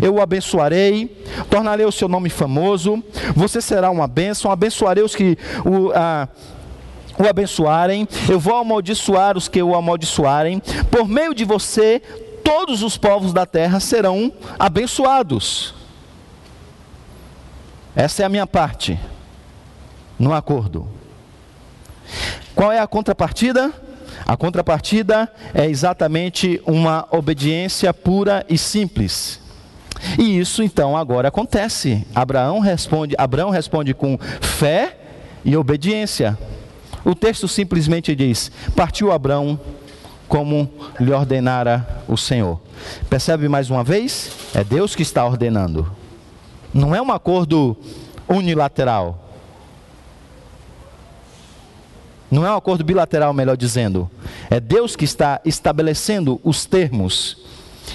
eu 0.00 0.14
o 0.14 0.20
abençoarei, 0.22 1.24
tornarei 1.50 1.84
o 1.84 1.92
seu 1.92 2.08
nome 2.08 2.30
famoso, 2.30 3.02
você 3.34 3.60
será 3.60 3.90
uma 3.90 4.06
bênção, 4.06 4.50
abençoarei 4.50 5.02
os 5.02 5.14
que 5.14 5.36
o, 5.64 5.88
o 7.22 7.28
abençoarem, 7.28 8.08
eu 8.28 8.38
vou 8.38 8.56
amaldiçoar 8.56 9.36
os 9.36 9.48
que 9.48 9.62
o 9.62 9.74
amaldiçoarem, 9.74 10.60
por 10.90 11.06
meio 11.08 11.34
de 11.34 11.44
você, 11.44 12.00
todos 12.42 12.82
os 12.82 12.96
povos 12.96 13.32
da 13.32 13.46
terra 13.46 13.80
serão 13.80 14.32
abençoados. 14.58 15.74
Essa 17.94 18.22
é 18.22 18.24
a 18.26 18.28
minha 18.28 18.46
parte 18.46 18.98
no 20.18 20.32
acordo. 20.32 20.88
Qual 22.54 22.72
é 22.72 22.78
a 22.78 22.86
contrapartida? 22.86 23.72
A 24.26 24.36
contrapartida 24.36 25.30
é 25.52 25.66
exatamente 25.66 26.62
uma 26.66 27.06
obediência 27.10 27.92
pura 27.92 28.46
e 28.48 28.56
simples. 28.56 29.41
E 30.18 30.38
isso 30.38 30.62
então 30.62 30.96
agora 30.96 31.28
acontece. 31.28 32.06
Abraão 32.14 32.58
responde, 32.58 33.14
Abraão 33.18 33.50
responde 33.50 33.94
com 33.94 34.18
fé 34.40 34.96
e 35.44 35.56
obediência. 35.56 36.38
O 37.04 37.14
texto 37.14 37.48
simplesmente 37.48 38.14
diz: 38.14 38.50
Partiu 38.76 39.12
Abraão 39.12 39.58
como 40.28 40.68
lhe 40.98 41.12
ordenara 41.12 42.02
o 42.08 42.16
Senhor. 42.16 42.60
Percebe 43.08 43.48
mais 43.48 43.70
uma 43.70 43.84
vez? 43.84 44.30
É 44.54 44.64
Deus 44.64 44.94
que 44.94 45.02
está 45.02 45.24
ordenando. 45.24 45.90
Não 46.72 46.94
é 46.94 47.02
um 47.02 47.12
acordo 47.12 47.76
unilateral. 48.28 49.18
Não 52.30 52.46
é 52.46 52.50
um 52.50 52.56
acordo 52.56 52.82
bilateral, 52.82 53.34
melhor 53.34 53.58
dizendo. 53.58 54.10
É 54.48 54.58
Deus 54.58 54.96
que 54.96 55.04
está 55.04 55.38
estabelecendo 55.44 56.40
os 56.42 56.64
termos 56.64 57.36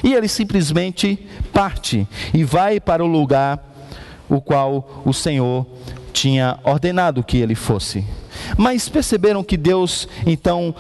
e 0.04 0.14
ele 0.14 0.28
simplesmente 0.28 1.28
parte 1.54 2.08
e 2.34 2.44
vai 2.44 2.80
para 2.80 3.04
o 3.04 3.08
lugar 3.08 3.60
o 4.30 4.42
qual 4.42 5.04
o 5.06 5.14
Senhor 5.14 5.66
tinha 6.14 6.60
ordenado 6.64 7.24
que 7.24 7.38
ele 7.38 7.56
fosse. 7.56 8.04
Mas 8.58 8.88
perceberam 8.90 9.44
que 9.44 9.58
Deus 9.58 10.08
então 10.26 10.74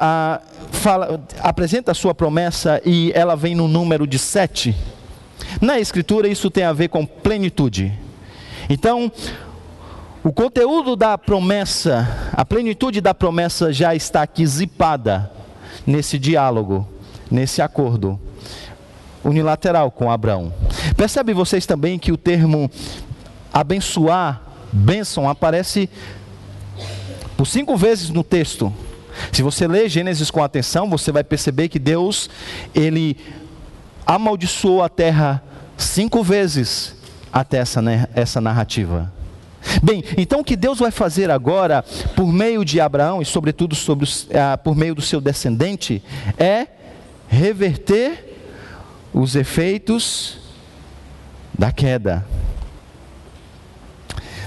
a, 0.00 0.40
fala, 0.70 1.22
apresenta 1.40 1.92
a 1.92 1.94
sua 1.94 2.14
promessa 2.14 2.80
e 2.84 3.12
ela 3.14 3.36
vem 3.36 3.54
no 3.54 3.68
número 3.68 4.06
de 4.06 4.18
sete. 4.18 4.74
Na 5.60 5.78
Escritura 5.78 6.28
isso 6.28 6.50
tem 6.50 6.64
a 6.64 6.72
ver 6.72 6.88
com 6.88 7.04
plenitude. 7.04 7.92
Então, 8.68 9.10
o 10.24 10.32
conteúdo 10.32 10.94
da 10.94 11.18
promessa, 11.18 12.30
a 12.32 12.44
plenitude 12.44 13.00
da 13.00 13.12
promessa 13.12 13.72
já 13.72 13.94
está 13.94 14.22
aqui 14.22 14.46
zipada 14.46 15.30
nesse 15.86 16.18
diálogo, 16.18 16.86
nesse 17.30 17.60
acordo 17.60 18.18
unilateral 19.24 19.90
com 19.90 20.10
Abraão. 20.10 20.52
Percebe 20.96 21.32
vocês 21.32 21.66
também 21.66 21.98
que 21.98 22.12
o 22.12 22.16
termo 22.16 22.70
abençoar, 23.52 24.42
bênção, 24.72 25.28
aparece 25.28 25.88
por 27.36 27.46
cinco 27.46 27.76
vezes 27.76 28.10
no 28.10 28.24
texto. 28.24 28.72
Se 29.30 29.42
você 29.42 29.66
ler 29.66 29.88
Gênesis 29.88 30.30
com 30.30 30.42
atenção, 30.42 30.88
você 30.88 31.12
vai 31.12 31.22
perceber 31.22 31.68
que 31.68 31.78
Deus, 31.78 32.30
ele 32.74 33.16
amaldiçoou 34.06 34.82
a 34.82 34.88
terra 34.88 35.42
cinco 35.76 36.22
vezes 36.22 36.94
até 37.32 37.58
essa, 37.58 37.80
essa 38.14 38.40
narrativa. 38.40 39.12
Bem, 39.82 40.02
então 40.16 40.40
o 40.40 40.44
que 40.44 40.56
Deus 40.56 40.78
vai 40.78 40.90
fazer 40.90 41.30
agora, 41.30 41.84
por 42.16 42.26
meio 42.26 42.64
de 42.64 42.80
Abraão 42.80 43.22
e 43.22 43.24
sobretudo 43.24 43.74
sobre 43.74 44.08
ah, 44.34 44.58
por 44.58 44.74
meio 44.74 44.94
do 44.94 45.02
seu 45.02 45.20
descendente, 45.20 46.02
é 46.36 46.66
reverter 47.28 48.31
os 49.12 49.36
efeitos 49.36 50.38
da 51.56 51.70
queda. 51.70 52.26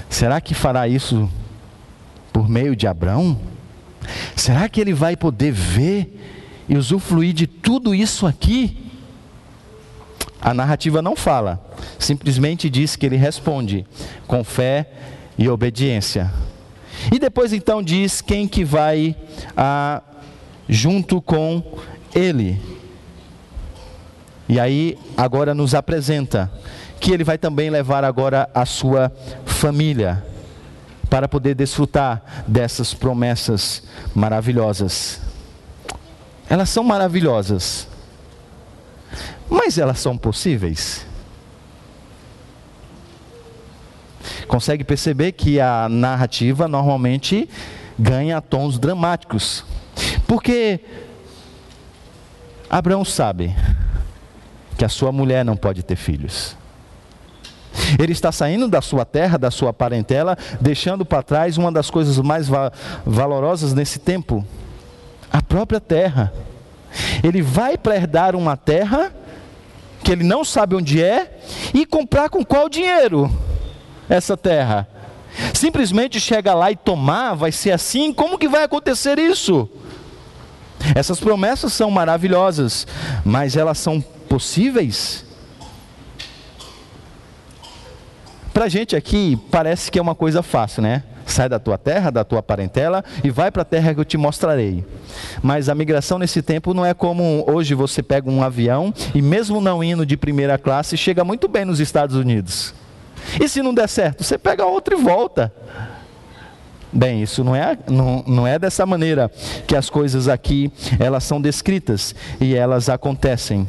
Será 0.08 0.40
que 0.40 0.54
fará 0.54 0.88
isso 0.88 1.30
por 2.32 2.48
meio 2.48 2.74
de 2.74 2.86
Abraão? 2.86 3.38
Será 4.34 4.68
que 4.68 4.80
ele 4.80 4.92
vai 4.92 5.16
poder 5.16 5.52
ver 5.52 6.64
e 6.68 6.76
usufruir 6.76 7.32
de 7.32 7.46
tudo 7.46 7.94
isso 7.94 8.26
aqui? 8.26 8.84
A 10.40 10.54
narrativa 10.54 11.02
não 11.02 11.16
fala, 11.16 11.64
simplesmente 11.98 12.70
diz 12.70 12.94
que 12.94 13.06
ele 13.06 13.16
responde 13.16 13.86
com 14.26 14.44
fé 14.44 14.90
e 15.36 15.48
obediência. 15.48 16.32
E 17.12 17.18
depois 17.18 17.52
então 17.52 17.82
diz 17.82 18.20
quem 18.20 18.46
que 18.46 18.64
vai 18.64 19.16
ah, 19.56 20.02
junto 20.68 21.20
com 21.20 21.62
ele. 22.14 22.60
E 24.48 24.60
aí 24.60 24.96
agora 25.16 25.54
nos 25.54 25.74
apresenta 25.74 26.50
que 27.00 27.12
ele 27.12 27.24
vai 27.24 27.36
também 27.36 27.68
levar 27.68 28.04
agora 28.04 28.48
a 28.54 28.64
sua 28.64 29.12
família 29.44 30.24
para 31.10 31.28
poder 31.28 31.54
desfrutar 31.54 32.44
dessas 32.46 32.94
promessas 32.94 33.82
maravilhosas. 34.14 35.20
Elas 36.48 36.68
são 36.68 36.84
maravilhosas, 36.84 37.88
mas 39.48 39.78
elas 39.78 39.98
são 39.98 40.16
possíveis. 40.16 41.04
Consegue 44.46 44.84
perceber 44.84 45.32
que 45.32 45.60
a 45.60 45.88
narrativa 45.88 46.68
normalmente 46.68 47.48
ganha 47.98 48.40
tons 48.40 48.78
dramáticos. 48.78 49.64
Porque 50.26 50.80
Abraão 52.68 53.04
sabe 53.04 53.54
que 54.76 54.84
a 54.84 54.88
sua 54.88 55.10
mulher 55.10 55.44
não 55.44 55.56
pode 55.56 55.82
ter 55.82 55.96
filhos. 55.96 56.56
Ele 57.98 58.12
está 58.12 58.32
saindo 58.32 58.68
da 58.68 58.80
sua 58.80 59.04
terra, 59.04 59.38
da 59.38 59.50
sua 59.50 59.72
parentela, 59.72 60.36
deixando 60.60 61.04
para 61.04 61.22
trás 61.22 61.58
uma 61.58 61.70
das 61.70 61.90
coisas 61.90 62.18
mais 62.18 62.48
va 62.48 62.72
valorosas 63.04 63.74
nesse 63.74 63.98
tempo: 63.98 64.44
a 65.32 65.42
própria 65.42 65.80
terra. 65.80 66.32
Ele 67.22 67.42
vai 67.42 67.76
para 67.76 67.96
herdar 67.96 68.34
uma 68.34 68.56
terra 68.56 69.12
que 70.02 70.12
ele 70.12 70.24
não 70.24 70.44
sabe 70.44 70.74
onde 70.74 71.02
é 71.02 71.38
e 71.74 71.84
comprar 71.84 72.30
com 72.30 72.44
qual 72.44 72.68
dinheiro 72.68 73.30
essa 74.08 74.36
terra. 74.36 74.88
Simplesmente 75.52 76.18
chega 76.18 76.54
lá 76.54 76.70
e 76.70 76.76
tomar, 76.76 77.34
vai 77.34 77.52
ser 77.52 77.72
assim? 77.72 78.12
Como 78.12 78.38
que 78.38 78.48
vai 78.48 78.62
acontecer 78.62 79.18
isso? 79.18 79.68
Essas 80.94 81.20
promessas 81.20 81.72
são 81.72 81.90
maravilhosas, 81.90 82.86
mas 83.24 83.56
elas 83.56 83.78
são 83.78 84.02
possíveis? 84.28 85.24
Para 88.52 88.64
a 88.64 88.68
gente 88.68 88.96
aqui, 88.96 89.38
parece 89.50 89.90
que 89.90 89.98
é 89.98 90.02
uma 90.02 90.14
coisa 90.14 90.42
fácil, 90.42 90.82
né? 90.82 91.02
Sai 91.26 91.48
da 91.48 91.58
tua 91.58 91.76
terra, 91.76 92.10
da 92.10 92.24
tua 92.24 92.42
parentela 92.42 93.04
e 93.22 93.28
vai 93.30 93.50
para 93.50 93.62
a 93.62 93.64
terra 93.66 93.92
que 93.92 94.00
eu 94.00 94.04
te 94.04 94.16
mostrarei. 94.16 94.82
Mas 95.42 95.68
a 95.68 95.74
migração 95.74 96.18
nesse 96.18 96.40
tempo 96.40 96.72
não 96.72 96.86
é 96.86 96.94
como 96.94 97.44
hoje 97.46 97.74
você 97.74 98.02
pega 98.02 98.30
um 98.30 98.42
avião 98.42 98.94
e, 99.14 99.20
mesmo 99.20 99.60
não 99.60 99.84
indo 99.84 100.06
de 100.06 100.16
primeira 100.16 100.56
classe, 100.56 100.96
chega 100.96 101.22
muito 101.24 101.48
bem 101.48 101.64
nos 101.64 101.80
Estados 101.80 102.16
Unidos. 102.16 102.72
E 103.38 103.48
se 103.48 103.60
não 103.60 103.74
der 103.74 103.88
certo, 103.88 104.24
você 104.24 104.38
pega 104.38 104.64
outro 104.64 104.98
e 104.98 105.02
volta. 105.02 105.52
Bem, 106.92 107.22
isso 107.22 107.44
não 107.44 107.54
é, 107.54 107.76
não, 107.86 108.24
não 108.26 108.46
é 108.46 108.58
dessa 108.58 108.86
maneira 108.86 109.30
que 109.66 109.76
as 109.76 109.90
coisas 109.90 110.28
aqui 110.28 110.72
elas 110.98 111.24
são 111.24 111.42
descritas 111.42 112.14
e 112.40 112.54
elas 112.54 112.88
acontecem. 112.88 113.68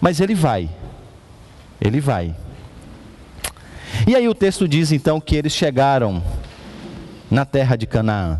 Mas 0.00 0.20
ele 0.20 0.34
vai. 0.34 0.68
Ele 1.80 2.00
vai. 2.00 2.34
E 4.06 4.14
aí 4.14 4.28
o 4.28 4.34
texto 4.34 4.68
diz 4.68 4.92
então 4.92 5.20
que 5.20 5.36
eles 5.36 5.52
chegaram 5.52 6.22
na 7.30 7.44
terra 7.44 7.76
de 7.76 7.86
Canaã. 7.86 8.38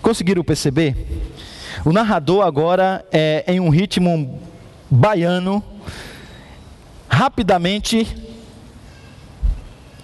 Conseguiram 0.00 0.42
perceber? 0.42 1.22
O 1.84 1.92
narrador 1.92 2.44
agora 2.44 3.04
é 3.12 3.44
em 3.46 3.60
um 3.60 3.68
ritmo 3.68 4.40
baiano, 4.90 5.62
rapidamente 7.08 8.06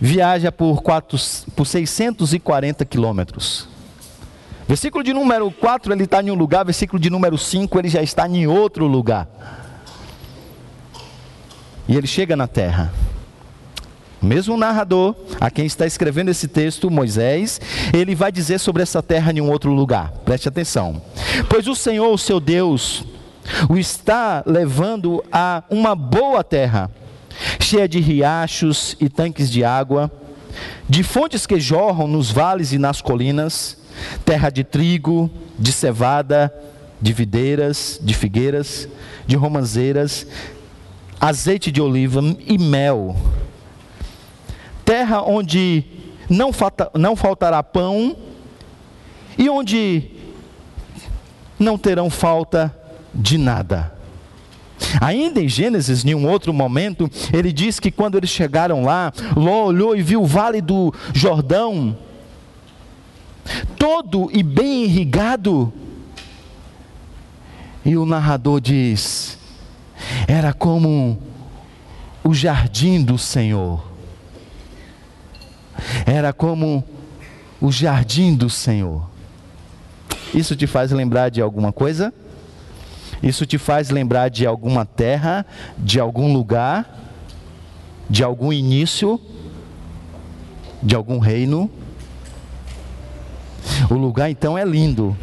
viaja 0.01 0.51
por, 0.53 0.83
quatro, 0.83 1.19
por 1.55 1.67
640 1.67 2.85
quilômetros. 2.85 3.69
Versículo 4.67 5.03
de 5.03 5.13
número 5.13 5.51
4 5.51 5.93
ele 5.93 6.05
está 6.05 6.23
em 6.23 6.31
um 6.31 6.35
lugar, 6.35 6.65
versículo 6.65 7.01
de 7.01 7.11
número 7.11 7.37
5 7.37 7.79
ele 7.79 7.89
já 7.89 8.03
está 8.03 8.29
em 8.29 8.47
outro 8.47 8.87
lugar. 8.87 9.29
E 11.89 11.97
ele 11.97 12.07
chega 12.07 12.37
na 12.37 12.47
terra. 12.47 12.93
O 14.21 14.27
mesmo 14.27 14.57
narrador, 14.57 15.15
a 15.41 15.51
quem 15.51 15.65
está 15.65 15.87
escrevendo 15.87 16.29
esse 16.29 16.49
texto, 16.49 16.91
Moisés, 16.91 17.61
ele 17.95 18.15
vai 18.15 18.31
dizer 18.31 18.59
sobre 18.59 18.83
essa 18.83 19.03
terra 19.03 19.33
em 19.33 19.41
um 19.41 19.51
outro 19.51 19.73
lugar. 19.73 20.13
Preste 20.25 20.49
atenção. 20.49 21.01
Pois 21.49 21.67
o 21.67 21.75
Senhor, 21.75 22.13
o 22.13 22.19
seu 22.19 22.41
Deus, 22.41 23.05
o 23.69 23.79
está 23.79 24.43
levando 24.45 25.25
a 25.33 25.63
uma 25.71 25.95
boa 25.95 26.43
terra, 26.43 26.91
cheia 27.61 27.89
de 27.89 28.01
riachos 28.01 28.97
e 29.01 29.09
tanques 29.09 29.49
de 29.51 29.65
água, 29.65 30.11
de 30.89 31.03
fontes 31.05 31.47
que 31.47 31.61
jorram 31.61 32.09
nos 32.09 32.31
vales 32.31 32.73
e 32.73 32.79
nas 32.79 33.01
colinas, 33.01 33.79
terra 34.25 34.51
de 34.51 34.65
trigo, 34.65 35.31
de 35.57 35.71
cevada, 35.71 36.53
de 37.01 37.13
videiras, 37.13 38.01
de 38.03 38.15
figueiras, 38.15 38.89
de 39.27 39.37
romãzeiras, 39.37 40.27
azeite 41.21 41.71
de 41.71 41.81
oliva 41.81 42.21
e 42.47 42.59
mel 42.59 43.17
terra 44.89 45.21
onde 45.21 45.85
não, 46.31 46.51
falta, 46.51 46.91
não 46.95 47.15
faltará 47.15 47.63
pão 47.63 48.17
e 49.37 49.47
onde 49.51 50.13
não 51.59 51.77
terão 51.77 52.09
falta 52.09 52.75
de 53.15 53.37
nada. 53.37 53.93
Ainda 54.99 55.43
em 55.43 55.49
Gênesis, 55.49 56.07
em 56.07 56.15
um 56.15 56.27
outro 56.27 56.55
momento, 56.55 57.11
ele 57.31 57.53
diz 57.53 57.79
que 57.79 57.91
quando 57.91 58.17
eles 58.17 58.31
chegaram 58.31 58.83
lá, 58.83 59.13
Ló 59.37 59.67
olhou 59.67 59.95
e 59.95 60.01
viu 60.01 60.23
o 60.23 60.27
vale 60.27 60.63
do 60.63 60.91
Jordão, 61.13 61.95
todo 63.77 64.31
e 64.33 64.43
bem 64.43 64.85
irrigado. 64.85 65.71
E 67.85 67.95
o 67.95 68.07
narrador 68.07 68.59
diz: 68.59 69.38
era 70.27 70.53
como 70.53 71.19
o 72.25 72.35
jardim 72.35 73.03
do 73.03 73.19
Senhor 73.19 73.89
era 76.07 76.33
como 76.33 76.85
o 77.61 77.71
jardim 77.71 78.35
do 78.35 78.51
Senhor. 78.51 79.09
Isso 80.35 80.55
te 80.55 80.67
faz 80.67 80.91
lembrar 80.91 81.31
de 81.31 81.41
alguma 81.41 81.73
coisa? 81.73 82.13
Isso 83.23 83.47
te 83.47 83.59
faz 83.59 83.91
lembrar 83.91 84.29
de 84.29 84.47
alguma 84.47 84.85
terra, 84.85 85.45
de 85.77 85.99
algum 85.99 86.33
lugar, 86.33 86.99
de 88.09 88.23
algum 88.23 88.53
início, 88.53 89.21
de 90.83 90.95
algum 90.95 91.19
reino? 91.19 91.71
O 93.91 93.95
lugar 93.95 94.31
então 94.31 94.57
é 94.57 94.65
lindo, 94.65 95.17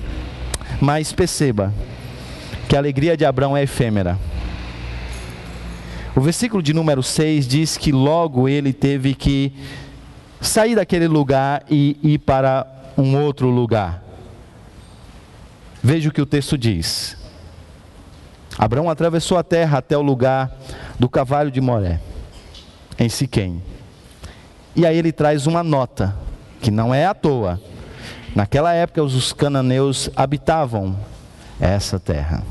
mas 0.82 1.14
perceba 1.14 1.74
que 2.68 2.76
a 2.76 2.80
alegria 2.80 3.16
de 3.16 3.26
Abraão 3.26 3.56
é 3.56 3.64
efêmera. 3.64 4.18
O 6.16 6.22
versículo 6.22 6.64
de 6.64 6.74
número 6.74 7.04
6 7.04 7.46
diz 7.46 7.78
que 7.78 7.92
logo 7.92 8.48
ele 8.48 8.72
teve 8.72 9.14
que 9.14 9.52
sair 10.40 10.74
daquele 10.76 11.10
lugar 11.10 11.64
e 11.70 11.98
ir 12.02 12.20
para 12.20 12.66
um 12.98 13.22
outro 13.22 13.50
lugar. 13.50 14.02
Veja 15.84 16.08
o 16.08 16.12
que 16.14 16.22
o 16.22 16.26
texto 16.26 16.58
diz. 16.58 17.18
Abraão 18.58 18.90
atravessou 18.90 19.38
a 19.38 19.44
terra 19.44 19.80
até 19.80 19.98
o 19.98 20.02
lugar 20.02 20.56
do 20.98 21.10
cavalo 21.10 21.52
de 21.52 21.60
Moré, 21.60 22.00
em 22.98 23.10
Siquém. 23.10 23.62
E 24.74 24.86
aí 24.86 24.98
ele 24.98 25.12
traz 25.12 25.46
uma 25.46 25.64
nota, 25.64 26.16
que 26.62 26.72
não 26.72 26.94
é 26.94 27.06
à 27.06 27.14
toa. 27.14 27.60
Naquela 28.34 28.74
época 28.74 29.04
os 29.04 29.34
cananeus 29.34 30.10
habitavam 30.16 30.98
essa 31.60 32.00
terra. 32.00 32.42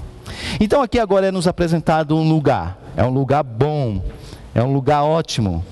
Então 0.61 0.83
aqui 0.83 0.99
agora 0.99 1.29
é 1.29 1.33
nos 1.33 1.49
apresentado 1.49 2.15
um 2.15 2.29
lugar, 2.29 2.84
é 2.97 3.05
um 3.05 3.11
lugar 3.11 3.43
bom, 3.43 4.03
é 4.55 4.63
um 4.63 4.73
lugar 4.73 5.03
ótimo. 5.03 5.65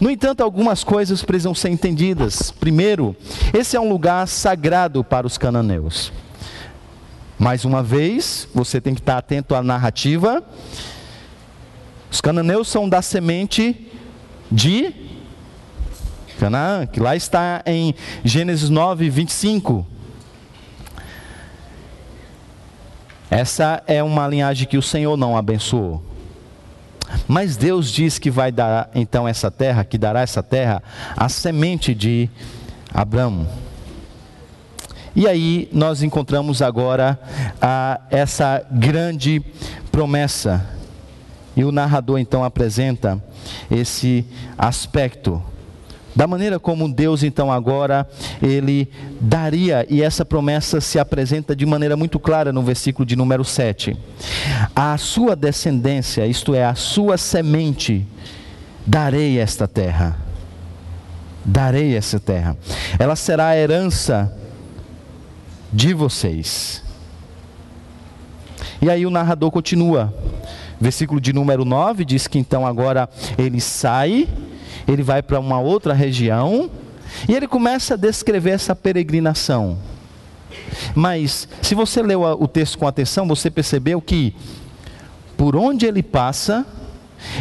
No 0.00 0.10
entanto, 0.10 0.42
algumas 0.42 0.84
coisas 0.84 1.24
precisam 1.24 1.54
ser 1.54 1.70
entendidas. 1.70 2.50
Primeiro, 2.50 3.16
esse 3.52 3.76
é 3.76 3.80
um 3.80 3.88
lugar 3.88 4.26
sagrado 4.26 5.02
para 5.02 5.26
os 5.26 5.36
cananeus. 5.38 6.12
Mais 7.38 7.64
uma 7.64 7.82
vez, 7.82 8.48
você 8.54 8.80
tem 8.80 8.94
que 8.94 9.00
estar 9.00 9.18
atento 9.18 9.54
à 9.54 9.62
narrativa. 9.62 10.42
Os 12.10 12.20
cananeus 12.20 12.68
são 12.68 12.88
da 12.88 13.02
semente 13.02 13.88
de 14.50 14.94
Canaã, 16.38 16.86
que 16.86 16.98
lá 16.98 17.14
está 17.14 17.62
em 17.64 17.94
Gênesis 18.24 18.68
9, 18.68 19.08
25. 19.08 19.86
Essa 23.30 23.82
é 23.86 24.02
uma 24.02 24.26
linhagem 24.26 24.66
que 24.66 24.76
o 24.76 24.82
Senhor 24.82 25.16
não 25.16 25.36
abençoou. 25.36 26.02
Mas 27.28 27.56
Deus 27.56 27.90
diz 27.90 28.18
que 28.18 28.30
vai 28.30 28.50
dar 28.50 28.90
então 28.94 29.26
essa 29.26 29.50
terra, 29.50 29.84
que 29.84 29.98
dará 29.98 30.20
essa 30.20 30.42
terra 30.42 30.82
à 31.16 31.28
semente 31.28 31.94
de 31.94 32.28
Abraão. 32.92 33.46
E 35.14 35.28
aí 35.28 35.68
nós 35.72 36.02
encontramos 36.02 36.62
agora 36.62 37.18
a, 37.60 38.00
essa 38.10 38.64
grande 38.70 39.42
promessa. 39.90 40.66
E 41.54 41.64
o 41.64 41.72
narrador 41.72 42.18
então 42.18 42.42
apresenta 42.42 43.22
esse 43.70 44.24
aspecto 44.56 45.42
da 46.14 46.26
maneira 46.26 46.58
como 46.58 46.92
Deus 46.92 47.22
então 47.22 47.50
agora 47.50 48.06
ele 48.42 48.88
daria 49.20 49.86
e 49.88 50.02
essa 50.02 50.24
promessa 50.24 50.80
se 50.80 50.98
apresenta 50.98 51.56
de 51.56 51.64
maneira 51.64 51.96
muito 51.96 52.18
clara 52.18 52.52
no 52.52 52.62
versículo 52.62 53.06
de 53.06 53.16
número 53.16 53.44
7. 53.44 53.96
A 54.74 54.96
sua 54.98 55.34
descendência, 55.34 56.26
isto 56.26 56.54
é, 56.54 56.64
a 56.64 56.74
sua 56.74 57.16
semente, 57.16 58.06
darei 58.86 59.38
esta 59.38 59.66
terra. 59.66 60.16
darei 61.44 61.96
essa 61.96 62.20
terra. 62.20 62.56
Ela 62.98 63.16
será 63.16 63.48
a 63.48 63.56
herança 63.56 64.32
de 65.72 65.92
vocês. 65.94 66.82
E 68.80 68.90
aí 68.90 69.06
o 69.06 69.10
narrador 69.10 69.50
continua. 69.50 70.14
Versículo 70.80 71.20
de 71.20 71.32
número 71.32 71.64
9 71.64 72.04
diz 72.04 72.26
que 72.26 72.38
então 72.38 72.66
agora 72.66 73.08
ele 73.38 73.60
sai, 73.60 74.28
ele 74.86 75.02
vai 75.02 75.22
para 75.22 75.38
uma 75.38 75.60
outra 75.60 75.92
região 75.92 76.70
e 77.28 77.34
ele 77.34 77.46
começa 77.46 77.94
a 77.94 77.96
descrever 77.96 78.50
essa 78.50 78.74
peregrinação. 78.74 79.78
Mas 80.94 81.48
se 81.60 81.74
você 81.74 82.02
leu 82.02 82.22
o 82.22 82.48
texto 82.48 82.78
com 82.78 82.86
atenção, 82.86 83.26
você 83.26 83.50
percebeu 83.50 84.00
que 84.00 84.34
por 85.36 85.56
onde 85.56 85.86
ele 85.86 86.02
passa, 86.02 86.66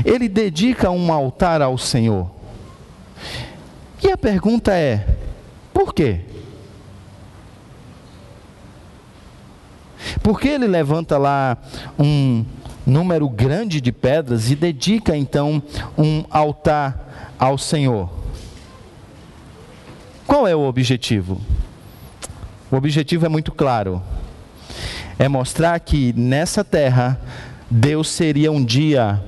ele 0.05 0.27
dedica 0.27 0.89
um 0.89 1.11
altar 1.11 1.61
ao 1.61 1.77
Senhor. 1.77 2.29
E 4.03 4.09
a 4.11 4.17
pergunta 4.17 4.73
é: 4.73 5.05
por 5.73 5.93
quê? 5.93 6.21
Por 10.23 10.39
que 10.39 10.47
ele 10.47 10.67
levanta 10.67 11.17
lá 11.17 11.57
um 11.99 12.43
número 12.85 13.29
grande 13.29 13.79
de 13.79 13.91
pedras 13.91 14.49
e 14.49 14.55
dedica 14.55 15.15
então 15.15 15.61
um 15.97 16.23
altar 16.29 17.10
ao 17.41 17.57
Senhor? 17.57 18.07
Qual 20.27 20.47
é 20.47 20.55
o 20.55 20.61
objetivo? 20.61 21.41
O 22.69 22.75
objetivo 22.75 23.25
é 23.25 23.29
muito 23.29 23.51
claro: 23.51 23.99
é 25.17 25.27
mostrar 25.27 25.79
que 25.79 26.13
nessa 26.13 26.63
terra 26.63 27.19
Deus 27.67 28.09
seria 28.09 28.51
um 28.51 28.63
dia 28.63 29.19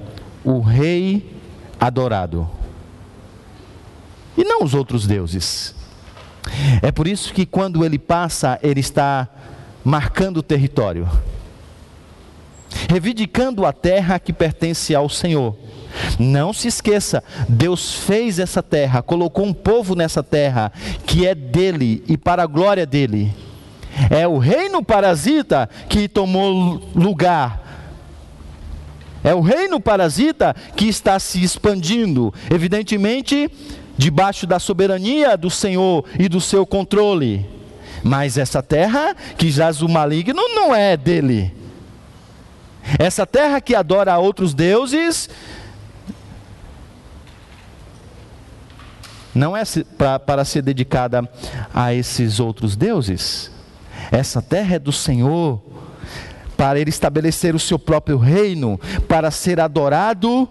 o 0.43 0.59
rei 0.59 1.41
adorado 1.79 2.47
e 4.37 4.43
não 4.43 4.63
os 4.63 4.75
outros 4.75 5.07
deuses. 5.07 5.73
É 6.83 6.91
por 6.91 7.07
isso 7.07 7.33
que 7.33 7.45
quando 7.45 7.83
ele 7.83 7.97
passa, 7.97 8.59
ele 8.61 8.79
está 8.79 9.27
marcando 9.83 10.37
o 10.37 10.43
território, 10.43 11.09
reivindicando 12.89 13.65
a 13.65 13.73
terra 13.73 14.19
que 14.19 14.31
pertence 14.31 14.93
ao 14.93 15.09
Senhor. 15.09 15.57
Não 16.19 16.53
se 16.53 16.67
esqueça, 16.67 17.23
Deus 17.47 17.93
fez 17.93 18.39
essa 18.39 18.63
terra, 18.63 19.01
colocou 19.01 19.45
um 19.45 19.53
povo 19.53 19.95
nessa 19.95 20.23
terra 20.23 20.71
que 21.05 21.27
é 21.27 21.35
dele 21.35 22.03
e 22.07 22.17
para 22.17 22.43
a 22.43 22.47
glória 22.47 22.85
dele. 22.85 23.33
É 24.09 24.27
o 24.27 24.37
reino 24.37 24.83
parasita 24.83 25.69
que 25.87 26.07
tomou 26.07 26.81
lugar. 26.95 27.61
É 29.23 29.33
o 29.33 29.41
reino 29.41 29.79
parasita 29.79 30.55
que 30.75 30.85
está 30.85 31.17
se 31.19 31.43
expandindo. 31.43 32.33
Evidentemente, 32.51 33.49
debaixo 33.97 34.45
da 34.45 34.59
soberania 34.59 35.37
do 35.37 35.49
Senhor 35.49 36.03
e 36.19 36.27
do 36.27 36.41
seu 36.41 36.65
controle. 36.65 37.45
Mas 38.03 38.37
essa 38.37 38.61
terra 38.61 39.15
que 39.37 39.49
jaz 39.49 39.81
o 39.81 39.87
maligno 39.87 40.41
não 40.55 40.75
é 40.75 40.97
dele. 40.97 41.53
Essa 42.99 43.25
terra 43.25 43.61
que 43.61 43.73
adora 43.73 44.13
a 44.13 44.17
outros 44.17 44.53
deuses 44.53 45.29
não 49.33 49.55
é 49.55 49.63
pra, 49.97 50.19
para 50.19 50.45
ser 50.45 50.61
dedicada 50.61 51.27
a 51.73 51.93
esses 51.93 52.39
outros 52.39 52.75
deuses. 52.75 53.51
Essa 54.11 54.41
terra 54.41 54.75
é 54.75 54.79
do 54.79 54.91
Senhor, 54.91 55.61
para 56.55 56.79
ele 56.79 56.89
estabelecer 56.89 57.55
o 57.55 57.59
seu 57.59 57.79
próprio 57.79 58.17
reino, 58.17 58.79
para 59.07 59.31
ser 59.31 59.59
adorado 59.59 60.47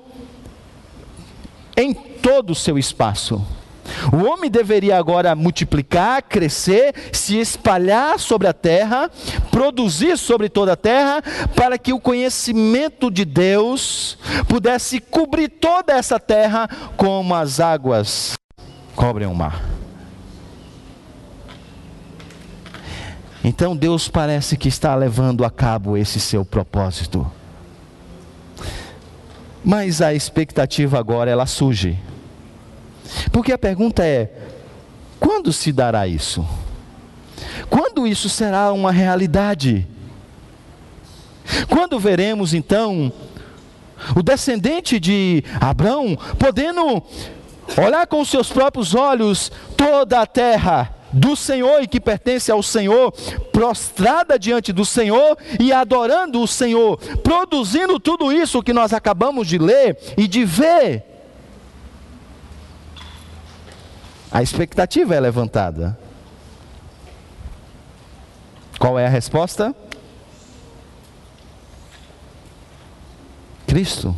em 1.76 1.94
todo 1.94 2.50
o 2.50 2.54
seu 2.54 2.78
espaço. 2.78 3.44
O 4.12 4.24
homem 4.28 4.50
deveria 4.50 4.96
agora 4.96 5.34
multiplicar, 5.34 6.22
crescer, 6.22 6.94
se 7.12 7.38
espalhar 7.38 8.18
sobre 8.18 8.46
a 8.46 8.52
terra, 8.52 9.10
produzir 9.50 10.16
sobre 10.16 10.48
toda 10.48 10.72
a 10.72 10.76
terra, 10.76 11.22
para 11.54 11.76
que 11.76 11.92
o 11.92 12.00
conhecimento 12.00 13.10
de 13.10 13.24
Deus 13.24 14.16
pudesse 14.48 15.00
cobrir 15.00 15.48
toda 15.48 15.92
essa 15.92 16.18
terra 16.18 16.68
como 16.96 17.34
as 17.34 17.60
águas 17.60 18.36
cobrem 18.94 19.28
o 19.28 19.34
mar. 19.34 19.62
Então 23.44 23.76
Deus 23.76 24.08
parece 24.08 24.56
que 24.56 24.68
está 24.68 24.94
levando 24.94 25.44
a 25.44 25.50
cabo 25.50 25.96
esse 25.96 26.20
seu 26.20 26.44
propósito. 26.44 27.30
Mas 29.64 30.00
a 30.00 30.14
expectativa 30.14 30.98
agora 30.98 31.30
ela 31.30 31.46
surge. 31.46 31.98
Porque 33.32 33.52
a 33.52 33.58
pergunta 33.58 34.04
é: 34.04 34.30
quando 35.18 35.52
se 35.52 35.72
dará 35.72 36.06
isso? 36.06 36.46
Quando 37.68 38.06
isso 38.06 38.28
será 38.28 38.72
uma 38.72 38.92
realidade? 38.92 39.86
Quando 41.68 41.98
veremos 41.98 42.54
então 42.54 43.12
o 44.16 44.22
descendente 44.22 44.98
de 44.98 45.44
Abraão 45.60 46.16
podendo 46.38 47.02
olhar 47.76 48.06
com 48.06 48.24
seus 48.24 48.50
próprios 48.50 48.94
olhos 48.94 49.50
toda 49.76 50.20
a 50.20 50.26
terra 50.26 50.94
do 51.12 51.36
Senhor 51.36 51.82
e 51.82 51.86
que 51.86 52.00
pertence 52.00 52.50
ao 52.50 52.62
Senhor, 52.62 53.12
prostrada 53.52 54.38
diante 54.38 54.72
do 54.72 54.84
Senhor 54.84 55.36
e 55.60 55.72
adorando 55.72 56.40
o 56.40 56.48
Senhor, 56.48 56.96
produzindo 57.18 58.00
tudo 58.00 58.32
isso 58.32 58.62
que 58.62 58.72
nós 58.72 58.92
acabamos 58.92 59.46
de 59.46 59.58
ler 59.58 59.98
e 60.16 60.26
de 60.26 60.44
ver. 60.44 61.04
A 64.30 64.42
expectativa 64.42 65.14
é 65.14 65.20
levantada. 65.20 65.98
Qual 68.78 68.98
é 68.98 69.06
a 69.06 69.10
resposta? 69.10 69.74
Cristo. 73.66 74.16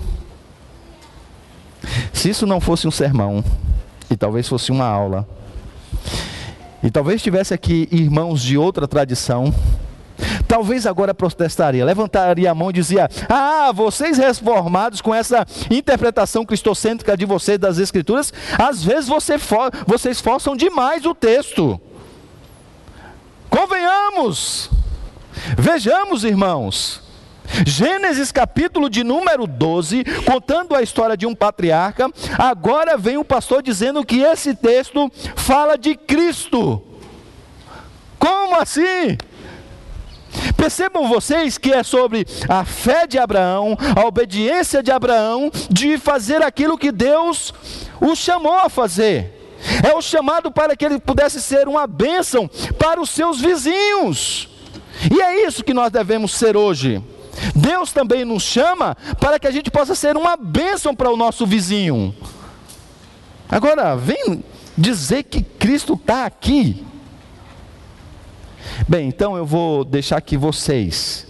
Se 2.12 2.30
isso 2.30 2.46
não 2.46 2.60
fosse 2.60 2.86
um 2.86 2.90
sermão, 2.90 3.44
e 4.10 4.16
talvez 4.16 4.48
fosse 4.48 4.70
uma 4.70 4.86
aula, 4.86 5.26
e 6.82 6.90
talvez 6.90 7.22
tivesse 7.22 7.54
aqui 7.54 7.88
irmãos 7.90 8.42
de 8.42 8.58
outra 8.58 8.86
tradição, 8.86 9.54
talvez 10.46 10.86
agora 10.86 11.14
protestaria, 11.14 11.84
levantaria 11.84 12.50
a 12.50 12.54
mão 12.54 12.70
e 12.70 12.74
dizia: 12.74 13.08
Ah, 13.28 13.72
vocês 13.72 14.18
reformados 14.18 15.00
com 15.00 15.14
essa 15.14 15.46
interpretação 15.70 16.44
cristocêntrica 16.44 17.16
de 17.16 17.24
vocês 17.24 17.58
das 17.58 17.78
Escrituras, 17.78 18.32
às 18.58 18.84
vezes 18.84 19.08
você 19.08 19.36
vocês 19.86 20.20
forçam 20.20 20.56
demais 20.56 21.04
o 21.06 21.14
texto. 21.14 21.80
Convenhamos, 23.48 24.70
vejamos, 25.56 26.24
irmãos. 26.24 27.03
Gênesis 27.66 28.32
capítulo 28.32 28.88
de 28.88 29.04
número 29.04 29.46
12, 29.46 30.04
contando 30.24 30.74
a 30.74 30.82
história 30.82 31.16
de 31.16 31.26
um 31.26 31.34
patriarca, 31.34 32.10
agora 32.38 32.96
vem 32.96 33.16
o 33.16 33.24
pastor 33.24 33.62
dizendo 33.62 34.04
que 34.04 34.20
esse 34.20 34.54
texto 34.54 35.10
fala 35.36 35.76
de 35.76 35.94
Cristo. 35.94 36.82
Como 38.18 38.56
assim? 38.56 39.16
Percebam 40.56 41.08
vocês 41.08 41.58
que 41.58 41.72
é 41.72 41.82
sobre 41.82 42.26
a 42.48 42.64
fé 42.64 43.06
de 43.06 43.18
Abraão, 43.18 43.76
a 43.94 44.06
obediência 44.06 44.82
de 44.82 44.90
Abraão, 44.90 45.50
de 45.70 45.98
fazer 45.98 46.42
aquilo 46.42 46.78
que 46.78 46.90
Deus 46.90 47.52
o 48.00 48.14
chamou 48.16 48.58
a 48.58 48.68
fazer. 48.68 49.32
É 49.82 49.94
o 49.94 50.02
chamado 50.02 50.50
para 50.50 50.76
que 50.76 50.84
ele 50.84 50.98
pudesse 50.98 51.40
ser 51.40 51.68
uma 51.68 51.86
bênção 51.86 52.48
para 52.78 53.00
os 53.00 53.10
seus 53.10 53.40
vizinhos. 53.40 54.48
E 55.10 55.20
é 55.20 55.46
isso 55.46 55.64
que 55.64 55.74
nós 55.74 55.90
devemos 55.90 56.34
ser 56.34 56.56
hoje. 56.56 57.02
Deus 57.54 57.92
também 57.92 58.24
nos 58.24 58.42
chama 58.42 58.96
para 59.20 59.38
que 59.38 59.46
a 59.46 59.50
gente 59.50 59.70
possa 59.70 59.94
ser 59.94 60.16
uma 60.16 60.36
bênção 60.36 60.94
para 60.94 61.10
o 61.10 61.16
nosso 61.16 61.46
vizinho. 61.46 62.14
Agora, 63.48 63.94
vem 63.94 64.42
dizer 64.76 65.24
que 65.24 65.42
Cristo 65.42 65.94
está 65.94 66.26
aqui. 66.26 66.84
Bem, 68.88 69.08
então 69.08 69.36
eu 69.36 69.46
vou 69.46 69.84
deixar 69.84 70.20
que 70.20 70.36
vocês 70.36 71.26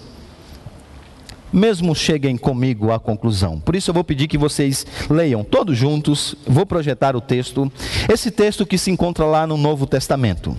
mesmo 1.53 1.95
cheguem 1.95 2.37
comigo 2.37 2.90
à 2.90 2.99
conclusão. 2.99 3.61
Por 3.61 3.77
isso 3.77 3.90
eu 3.90 3.95
vou 3.95 4.03
pedir 4.03 4.27
que 4.27 4.37
vocês 4.37 4.85
leiam 5.09 5.45
todos 5.45 5.79
juntos, 5.79 6.35
vou 6.47 6.67
projetar 6.67 7.14
o 7.14 7.21
texto, 7.21 7.71
esse 8.12 8.31
texto 8.31 8.67
que 8.67 8.77
se 8.77 8.90
encontra 8.90 9.25
lá 9.25 9.47
no 9.47 9.57
Novo 9.57 9.87
Testamento. 9.87 10.57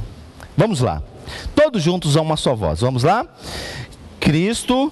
Vamos 0.56 0.80
lá. 0.80 1.04
Todos 1.54 1.84
juntos 1.84 2.16
a 2.16 2.22
uma 2.22 2.38
só 2.38 2.56
voz. 2.56 2.80
Vamos 2.80 3.04
lá? 3.04 3.26
Cristo 4.20 4.92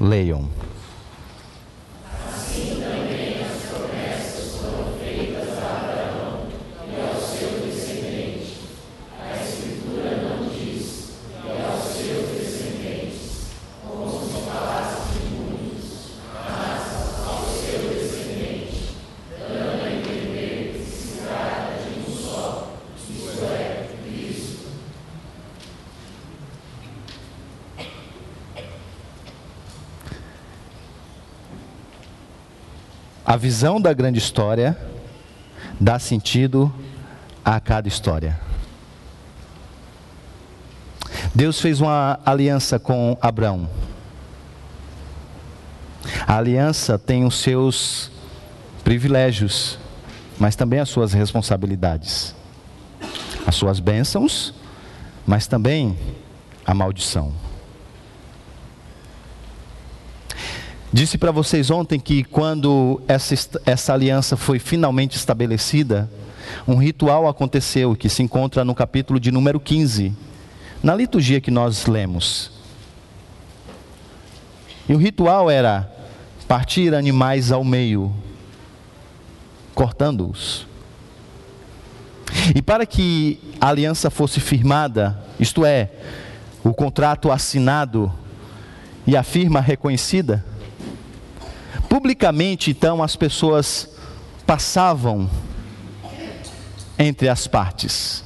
leiam. 0.00 0.48
A 33.30 33.36
visão 33.36 33.80
da 33.80 33.92
grande 33.92 34.18
história 34.18 34.76
dá 35.78 36.00
sentido 36.00 36.74
a 37.44 37.60
cada 37.60 37.86
história. 37.86 38.40
Deus 41.32 41.60
fez 41.60 41.80
uma 41.80 42.18
aliança 42.26 42.76
com 42.76 43.16
Abraão. 43.22 43.70
A 46.26 46.38
aliança 46.38 46.98
tem 46.98 47.24
os 47.24 47.36
seus 47.36 48.10
privilégios, 48.82 49.78
mas 50.36 50.56
também 50.56 50.80
as 50.80 50.88
suas 50.88 51.12
responsabilidades. 51.12 52.34
As 53.46 53.54
suas 53.54 53.78
bênçãos, 53.78 54.52
mas 55.24 55.46
também 55.46 55.96
a 56.66 56.74
maldição. 56.74 57.32
Disse 60.92 61.16
para 61.16 61.30
vocês 61.30 61.70
ontem 61.70 62.00
que 62.00 62.24
quando 62.24 63.00
essa, 63.06 63.60
essa 63.64 63.94
aliança 63.94 64.36
foi 64.36 64.58
finalmente 64.58 65.16
estabelecida, 65.16 66.10
um 66.66 66.74
ritual 66.74 67.28
aconteceu 67.28 67.94
que 67.94 68.08
se 68.08 68.24
encontra 68.24 68.64
no 68.64 68.74
capítulo 68.74 69.20
de 69.20 69.30
número 69.30 69.60
15, 69.60 70.12
na 70.82 70.92
liturgia 70.92 71.40
que 71.40 71.50
nós 71.50 71.86
lemos. 71.86 72.50
E 74.88 74.92
o 74.92 74.96
ritual 74.96 75.48
era 75.48 75.88
partir 76.48 76.92
animais 76.92 77.52
ao 77.52 77.62
meio, 77.62 78.12
cortando-os. 79.72 80.66
E 82.52 82.60
para 82.60 82.84
que 82.84 83.38
a 83.60 83.68
aliança 83.68 84.10
fosse 84.10 84.40
firmada, 84.40 85.22
isto 85.38 85.64
é, 85.64 85.88
o 86.64 86.74
contrato 86.74 87.30
assinado 87.30 88.12
e 89.06 89.16
a 89.16 89.22
firma 89.22 89.60
reconhecida, 89.60 90.44
Publicamente, 91.90 92.70
então, 92.70 93.02
as 93.02 93.16
pessoas 93.16 93.90
passavam 94.46 95.28
entre 96.96 97.28
as 97.28 97.48
partes, 97.48 98.22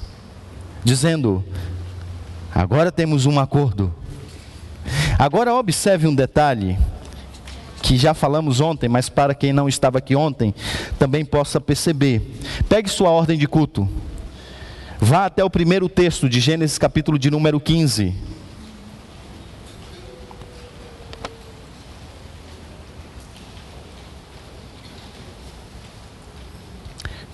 dizendo: 0.84 1.42
agora 2.54 2.92
temos 2.92 3.24
um 3.24 3.40
acordo. 3.40 3.90
Agora, 5.18 5.54
observe 5.54 6.06
um 6.06 6.14
detalhe 6.14 6.76
que 7.80 7.96
já 7.96 8.12
falamos 8.12 8.60
ontem, 8.60 8.86
mas 8.86 9.08
para 9.08 9.34
quem 9.34 9.50
não 9.50 9.66
estava 9.66 9.96
aqui 9.96 10.14
ontem, 10.14 10.54
também 10.98 11.24
possa 11.24 11.58
perceber. 11.58 12.20
Pegue 12.68 12.90
sua 12.90 13.08
ordem 13.08 13.38
de 13.38 13.48
culto. 13.48 13.88
Vá 15.00 15.24
até 15.24 15.42
o 15.42 15.48
primeiro 15.48 15.88
texto 15.88 16.28
de 16.28 16.38
Gênesis, 16.38 16.76
capítulo 16.76 17.18
de 17.18 17.30
número 17.30 17.58
15. 17.58 18.33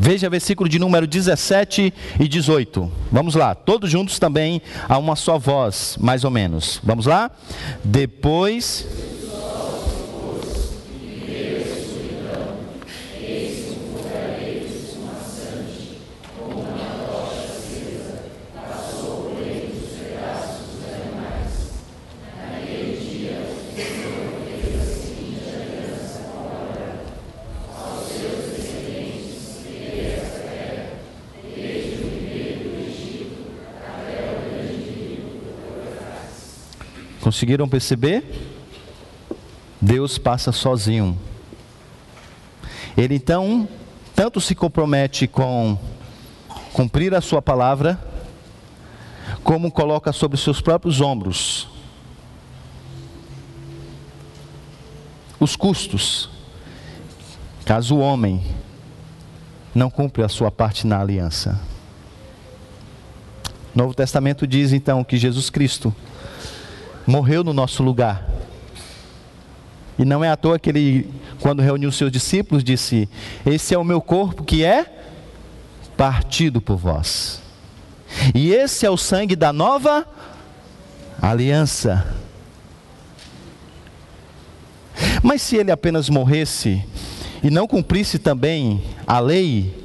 Veja 0.02 0.30
versículo 0.30 0.66
de 0.66 0.78
número 0.78 1.06
17 1.06 1.92
e 2.18 2.26
18. 2.26 2.90
Vamos 3.12 3.34
lá, 3.34 3.54
todos 3.54 3.90
juntos 3.90 4.18
também 4.18 4.62
a 4.88 4.96
uma 4.96 5.14
só 5.14 5.38
voz, 5.38 5.98
mais 6.00 6.24
ou 6.24 6.30
menos. 6.30 6.80
Vamos 6.82 7.04
lá? 7.04 7.30
Depois 7.84 8.86
Conseguiram 37.30 37.68
perceber? 37.68 38.24
Deus 39.80 40.18
passa 40.18 40.50
sozinho. 40.50 41.16
Ele 42.96 43.14
então 43.14 43.68
tanto 44.16 44.40
se 44.40 44.52
compromete 44.52 45.28
com 45.28 45.78
cumprir 46.72 47.14
a 47.14 47.20
sua 47.20 47.40
palavra, 47.40 48.02
como 49.44 49.70
coloca 49.70 50.12
sobre 50.12 50.36
seus 50.38 50.60
próprios 50.60 51.00
ombros 51.00 51.68
os 55.38 55.54
custos, 55.54 56.28
caso 57.64 57.94
o 57.94 58.00
homem 58.00 58.44
não 59.72 59.88
cumpra 59.88 60.26
a 60.26 60.28
sua 60.28 60.50
parte 60.50 60.84
na 60.84 61.00
aliança. 61.00 61.60
Novo 63.72 63.94
Testamento 63.94 64.48
diz 64.48 64.72
então 64.72 65.04
que 65.04 65.16
Jesus 65.16 65.48
Cristo 65.48 65.94
morreu 67.10 67.42
no 67.42 67.52
nosso 67.52 67.82
lugar. 67.82 68.30
E 69.98 70.04
não 70.04 70.24
é 70.24 70.30
à 70.30 70.36
toa 70.36 70.58
que 70.58 70.70
ele, 70.70 71.12
quando 71.40 71.60
reuniu 71.60 71.92
seus 71.92 72.10
discípulos, 72.10 72.64
disse: 72.64 73.08
Esse 73.44 73.74
é 73.74 73.78
o 73.78 73.84
meu 73.84 74.00
corpo 74.00 74.44
que 74.44 74.64
é 74.64 74.86
partido 75.96 76.60
por 76.60 76.76
vós. 76.76 77.42
E 78.34 78.52
esse 78.52 78.86
é 78.86 78.90
o 78.90 78.96
sangue 78.96 79.36
da 79.36 79.52
nova 79.52 80.06
aliança. 81.20 82.16
Mas 85.22 85.42
se 85.42 85.56
ele 85.56 85.70
apenas 85.70 86.08
morresse 86.08 86.82
e 87.42 87.50
não 87.50 87.66
cumprisse 87.66 88.18
também 88.18 88.82
a 89.06 89.18
lei, 89.20 89.84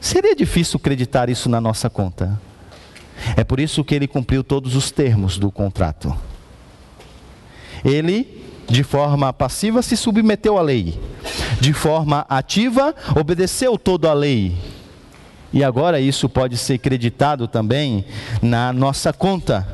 seria 0.00 0.34
difícil 0.36 0.76
acreditar 0.76 1.28
isso 1.28 1.48
na 1.48 1.60
nossa 1.60 1.90
conta. 1.90 2.40
É 3.36 3.42
por 3.42 3.58
isso 3.58 3.82
que 3.82 3.94
ele 3.94 4.06
cumpriu 4.06 4.44
todos 4.44 4.76
os 4.76 4.90
termos 4.90 5.38
do 5.38 5.50
contrato 5.50 6.16
ele, 7.84 8.42
de 8.68 8.82
forma 8.82 9.32
passiva, 9.32 9.82
se 9.82 9.96
submeteu 9.96 10.58
à 10.58 10.62
lei, 10.62 10.98
de 11.60 11.72
forma 11.72 12.24
ativa, 12.28 12.94
obedeceu 13.14 13.78
toda 13.78 14.10
a 14.10 14.14
lei. 14.14 14.56
E 15.52 15.62
agora 15.62 16.00
isso 16.00 16.28
pode 16.28 16.56
ser 16.56 16.78
creditado 16.78 17.46
também 17.46 18.04
na 18.42 18.72
nossa 18.72 19.12
conta. 19.12 19.66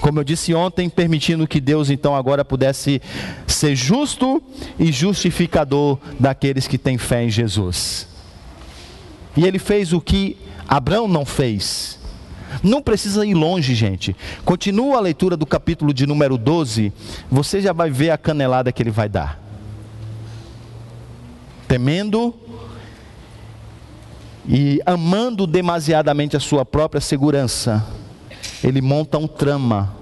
Como 0.00 0.18
eu 0.18 0.24
disse 0.24 0.54
ontem, 0.54 0.88
permitindo 0.88 1.46
que 1.46 1.60
Deus 1.60 1.90
então 1.90 2.16
agora 2.16 2.44
pudesse 2.44 3.02
ser 3.46 3.76
justo 3.76 4.42
e 4.78 4.90
justificador 4.90 5.98
daqueles 6.18 6.66
que 6.66 6.78
têm 6.78 6.96
fé 6.96 7.24
em 7.24 7.30
Jesus. 7.30 8.08
E 9.36 9.46
ele 9.46 9.58
fez 9.58 9.92
o 9.92 10.00
que 10.00 10.36
Abraão 10.66 11.06
não 11.06 11.24
fez. 11.24 11.99
Não 12.62 12.82
precisa 12.82 13.24
ir 13.24 13.34
longe, 13.34 13.74
gente. 13.74 14.14
Continua 14.44 14.98
a 14.98 15.00
leitura 15.00 15.36
do 15.36 15.46
capítulo 15.46 15.94
de 15.94 16.06
número 16.06 16.36
12, 16.36 16.92
você 17.30 17.60
já 17.60 17.72
vai 17.72 17.90
ver 17.90 18.10
a 18.10 18.18
canelada 18.18 18.72
que 18.72 18.82
ele 18.82 18.90
vai 18.90 19.08
dar. 19.08 19.40
Temendo 21.68 22.34
e 24.48 24.80
amando 24.84 25.46
demasiadamente 25.46 26.36
a 26.36 26.40
sua 26.40 26.64
própria 26.64 27.00
segurança, 27.00 27.86
ele 28.64 28.80
monta 28.80 29.16
um 29.18 29.28
trama, 29.28 29.94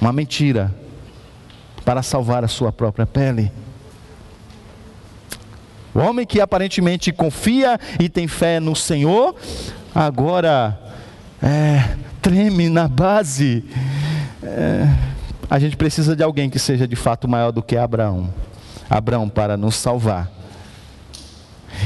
uma 0.00 0.12
mentira, 0.12 0.74
para 1.84 2.02
salvar 2.02 2.44
a 2.44 2.48
sua 2.48 2.72
própria 2.72 3.06
pele. 3.06 3.50
O 5.94 5.98
homem 6.00 6.26
que 6.26 6.40
aparentemente 6.40 7.10
confia 7.10 7.80
e 7.98 8.08
tem 8.08 8.28
fé 8.28 8.60
no 8.60 8.76
Senhor, 8.76 9.34
agora 9.94 10.78
é, 11.42 11.96
treme 12.20 12.68
na 12.68 12.88
base. 12.88 13.64
É, 14.42 14.88
a 15.48 15.58
gente 15.58 15.76
precisa 15.76 16.16
de 16.16 16.22
alguém 16.22 16.50
que 16.50 16.58
seja 16.58 16.86
de 16.86 16.96
fato 16.96 17.28
maior 17.28 17.52
do 17.52 17.62
que 17.62 17.76
Abraão. 17.76 18.32
Abraão 18.88 19.28
para 19.28 19.56
nos 19.56 19.76
salvar. 19.76 20.30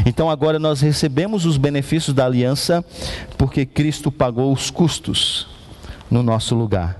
Então 0.06 0.30
agora 0.30 0.58
nós 0.58 0.80
recebemos 0.80 1.44
os 1.44 1.56
benefícios 1.56 2.14
da 2.14 2.24
aliança 2.24 2.84
porque 3.36 3.66
Cristo 3.66 4.10
pagou 4.10 4.52
os 4.52 4.70
custos 4.70 5.48
no 6.10 6.22
nosso 6.22 6.54
lugar. 6.54 6.98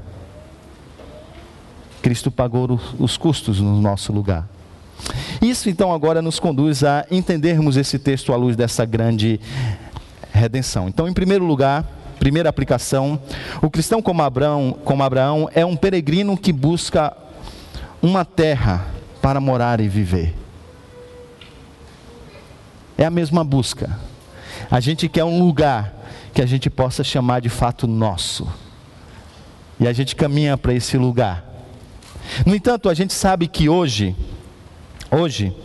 Cristo 2.03 2.31
pagou 2.31 2.81
os 2.99 3.17
custos 3.17 3.61
no 3.61 3.81
nosso 3.81 4.13
lugar. 4.13 4.49
Isso 5.41 5.71
então 5.71 5.93
agora 5.93 6.21
nos 6.21 6.39
conduz 6.39 6.85
a 6.85 7.07
entendermos 7.11 7.77
esse 7.77 7.99
texto 7.99 8.33
à 8.33 8.37
luz 8.37 8.57
dessa 8.57 8.85
grande 8.85 9.41
redenção. 10.33 10.89
Então, 10.89 11.09
em 11.09 11.13
primeiro 11.13 11.45
lugar, 11.45 11.85
primeira 12.21 12.51
aplicação, 12.51 13.19
o 13.63 13.71
cristão 13.71 14.03
como 14.03 14.21
Abraão, 14.21 14.79
como 14.85 15.03
Abraão 15.03 15.49
é 15.55 15.65
um 15.65 15.75
peregrino 15.75 16.37
que 16.37 16.53
busca 16.53 17.17
uma 18.03 18.27
terra 18.27 18.87
para 19.23 19.41
morar 19.41 19.81
e 19.81 19.89
viver. 19.89 20.35
É 22.99 23.07
a 23.07 23.11
mesma 23.11 23.43
busca. 23.43 23.99
A 24.71 24.79
gente 24.81 25.09
quer 25.09 25.25
um 25.25 25.39
lugar 25.39 25.95
que 26.35 26.43
a 26.43 26.47
gente 26.47 26.69
possa 26.69 27.03
chamar 27.03 27.41
de 27.41 27.49
fato 27.49 27.87
nosso. 27.87 28.47
E 29.81 29.89
a 29.89 29.93
gente 29.95 30.15
caminha 30.15 30.59
para 30.59 30.75
esse 30.75 30.99
lugar. 30.99 31.43
No 32.45 32.55
entanto, 32.55 32.91
a 32.91 32.95
gente 32.95 33.15
sabe 33.15 33.49
que 33.49 33.67
hoje, 33.67 34.15
hoje, 35.11 35.57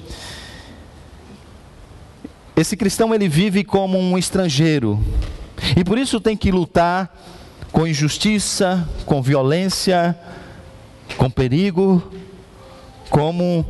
esse 2.56 2.78
cristão 2.78 3.14
ele 3.14 3.28
vive 3.28 3.62
como 3.66 4.00
um 4.00 4.18
estrangeiro. 4.18 5.04
E 5.76 5.84
por 5.84 5.98
isso 5.98 6.20
tem 6.20 6.36
que 6.36 6.52
lutar 6.52 7.16
com 7.72 7.88
injustiça, 7.88 8.88
com 9.06 9.22
violência, 9.22 10.18
com 11.18 11.30
perigo, 11.30 12.02
como 13.10 13.66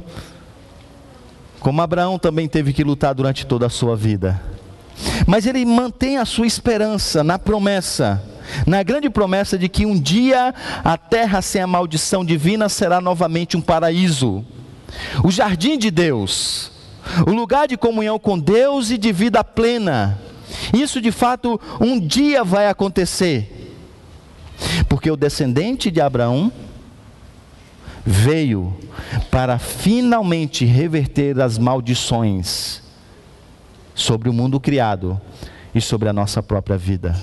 como 1.60 1.82
Abraão 1.82 2.20
também 2.20 2.48
teve 2.48 2.72
que 2.72 2.84
lutar 2.84 3.16
durante 3.16 3.44
toda 3.44 3.66
a 3.66 3.70
sua 3.72 3.96
vida. 3.96 4.40
Mas 5.26 5.48
ele 5.48 5.66
mantém 5.66 6.20
a 6.20 6.26
sua 6.26 6.46
esperança 6.46 7.24
na 7.24 7.40
promessa, 7.40 8.24
na 8.68 8.84
grande 8.84 9.10
promessa 9.10 9.58
de 9.58 9.68
que 9.68 9.84
um 9.84 10.00
dia 10.00 10.54
a 10.84 10.96
terra 10.96 11.42
sem 11.42 11.62
a 11.62 11.66
maldição 11.66 12.24
divina 12.24 12.70
será 12.70 13.02
novamente 13.02 13.58
um 13.58 13.62
paraíso, 13.62 14.46
o 15.24 15.32
jardim 15.32 15.76
de 15.76 15.90
Deus, 15.90 16.72
o 17.26 17.32
lugar 17.32 17.68
de 17.68 17.78
comunhão 17.78 18.20
com 18.20 18.38
Deus 18.38 18.92
e 18.92 18.98
de 19.00 19.12
vida 19.12 19.44
plena. 19.44 20.20
Isso 20.74 21.02
de 21.02 21.12
fato 21.12 21.60
um 21.80 22.00
dia 22.00 22.44
vai 22.44 22.68
acontecer, 22.68 23.74
porque 24.88 25.10
o 25.10 25.18
descendente 25.18 25.92
de 25.92 26.02
Abraão 26.02 26.52
veio 28.06 28.78
para 29.32 29.58
finalmente 29.58 30.64
reverter 30.64 31.40
as 31.42 31.58
maldições 31.58 32.84
sobre 33.96 34.30
o 34.30 34.34
mundo 34.34 34.60
criado 34.60 35.20
e 35.74 35.82
sobre 35.82 36.08
a 36.08 36.14
nossa 36.14 36.44
própria 36.44 36.78
vida. 36.78 37.16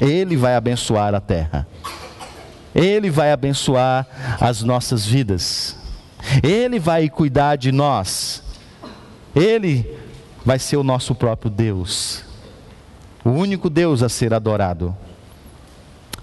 Ele 0.00 0.36
vai 0.36 0.54
abençoar 0.54 1.14
a 1.14 1.20
terra. 1.20 1.66
Ele 2.74 3.10
vai 3.10 3.32
abençoar 3.32 4.06
as 4.38 4.62
nossas 4.62 5.06
vidas. 5.06 5.76
Ele 6.42 6.78
vai 6.78 7.08
cuidar 7.08 7.56
de 7.56 7.72
nós. 7.72 8.42
Ele 9.34 9.98
vai 10.44 10.58
ser 10.58 10.76
o 10.76 10.84
nosso 10.84 11.14
próprio 11.14 11.50
Deus. 11.50 12.25
O 13.26 13.30
único 13.30 13.68
Deus 13.68 14.04
a 14.04 14.08
ser 14.08 14.32
adorado. 14.32 14.96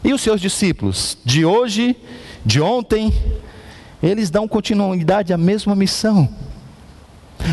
E 0.02 0.14
os 0.14 0.22
seus 0.22 0.40
discípulos, 0.40 1.18
de 1.26 1.44
hoje, 1.44 1.98
de 2.46 2.62
ontem, 2.62 3.14
eles 4.02 4.30
dão 4.30 4.48
continuidade 4.48 5.34
à 5.34 5.38
mesma 5.38 5.76
missão. 5.76 6.30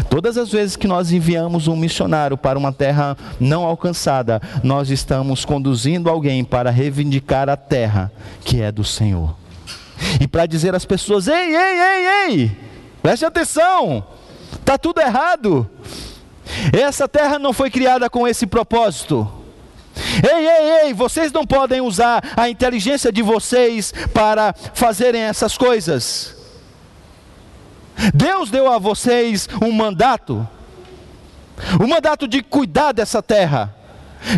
Todas 0.09 0.39
as 0.39 0.53
vezes 0.53 0.77
que 0.77 0.87
nós 0.87 1.11
enviamos 1.11 1.67
um 1.67 1.75
missionário 1.75 2.39
para 2.39 2.57
uma 2.57 2.73
terra 2.73 3.17
não 3.41 3.65
alcançada, 3.65 4.41
nós 4.63 4.89
estamos 4.89 5.45
conduzindo 5.45 6.09
alguém 6.09 6.45
para 6.45 6.71
reivindicar 6.71 7.49
a 7.49 7.57
terra 7.57 8.13
que 8.45 8.63
é 8.63 8.71
do 8.71 8.85
Senhor. 8.85 9.35
E 10.21 10.29
para 10.29 10.47
dizer 10.47 10.77
às 10.77 10.85
pessoas: 10.85 11.27
ei, 11.27 11.57
ei, 11.57 11.81
ei, 11.81 12.07
ei, 12.07 12.57
preste 13.03 13.25
atenção, 13.25 14.07
está 14.53 14.79
tudo 14.79 15.01
errado. 15.01 15.69
Essa 16.73 17.09
terra 17.09 17.37
não 17.37 17.53
foi 17.53 17.69
criada 17.69 18.09
com 18.09 18.29
esse 18.29 18.47
propósito. 18.47 19.40
Ei, 20.23 20.47
ei, 20.47 20.71
ei, 20.85 20.95
vocês 20.95 21.33
não 21.33 21.47
podem 21.47 21.81
usar 21.81 22.23
a 22.37 22.49
inteligência 22.49 23.13
de 23.13 23.23
vocês 23.23 23.93
para 24.13 24.55
fazerem 24.75 25.23
essas 25.23 25.57
coisas. 25.57 26.37
Deus 28.15 28.51
deu 28.51 28.71
a 28.71 28.79
vocês 28.79 29.49
um 29.63 29.73
mandato, 29.73 30.49
o 31.79 31.85
um 31.85 31.89
mandato 31.89 32.27
de 32.27 32.43
cuidar 32.43 32.93
dessa 32.93 33.23
terra, 33.23 33.75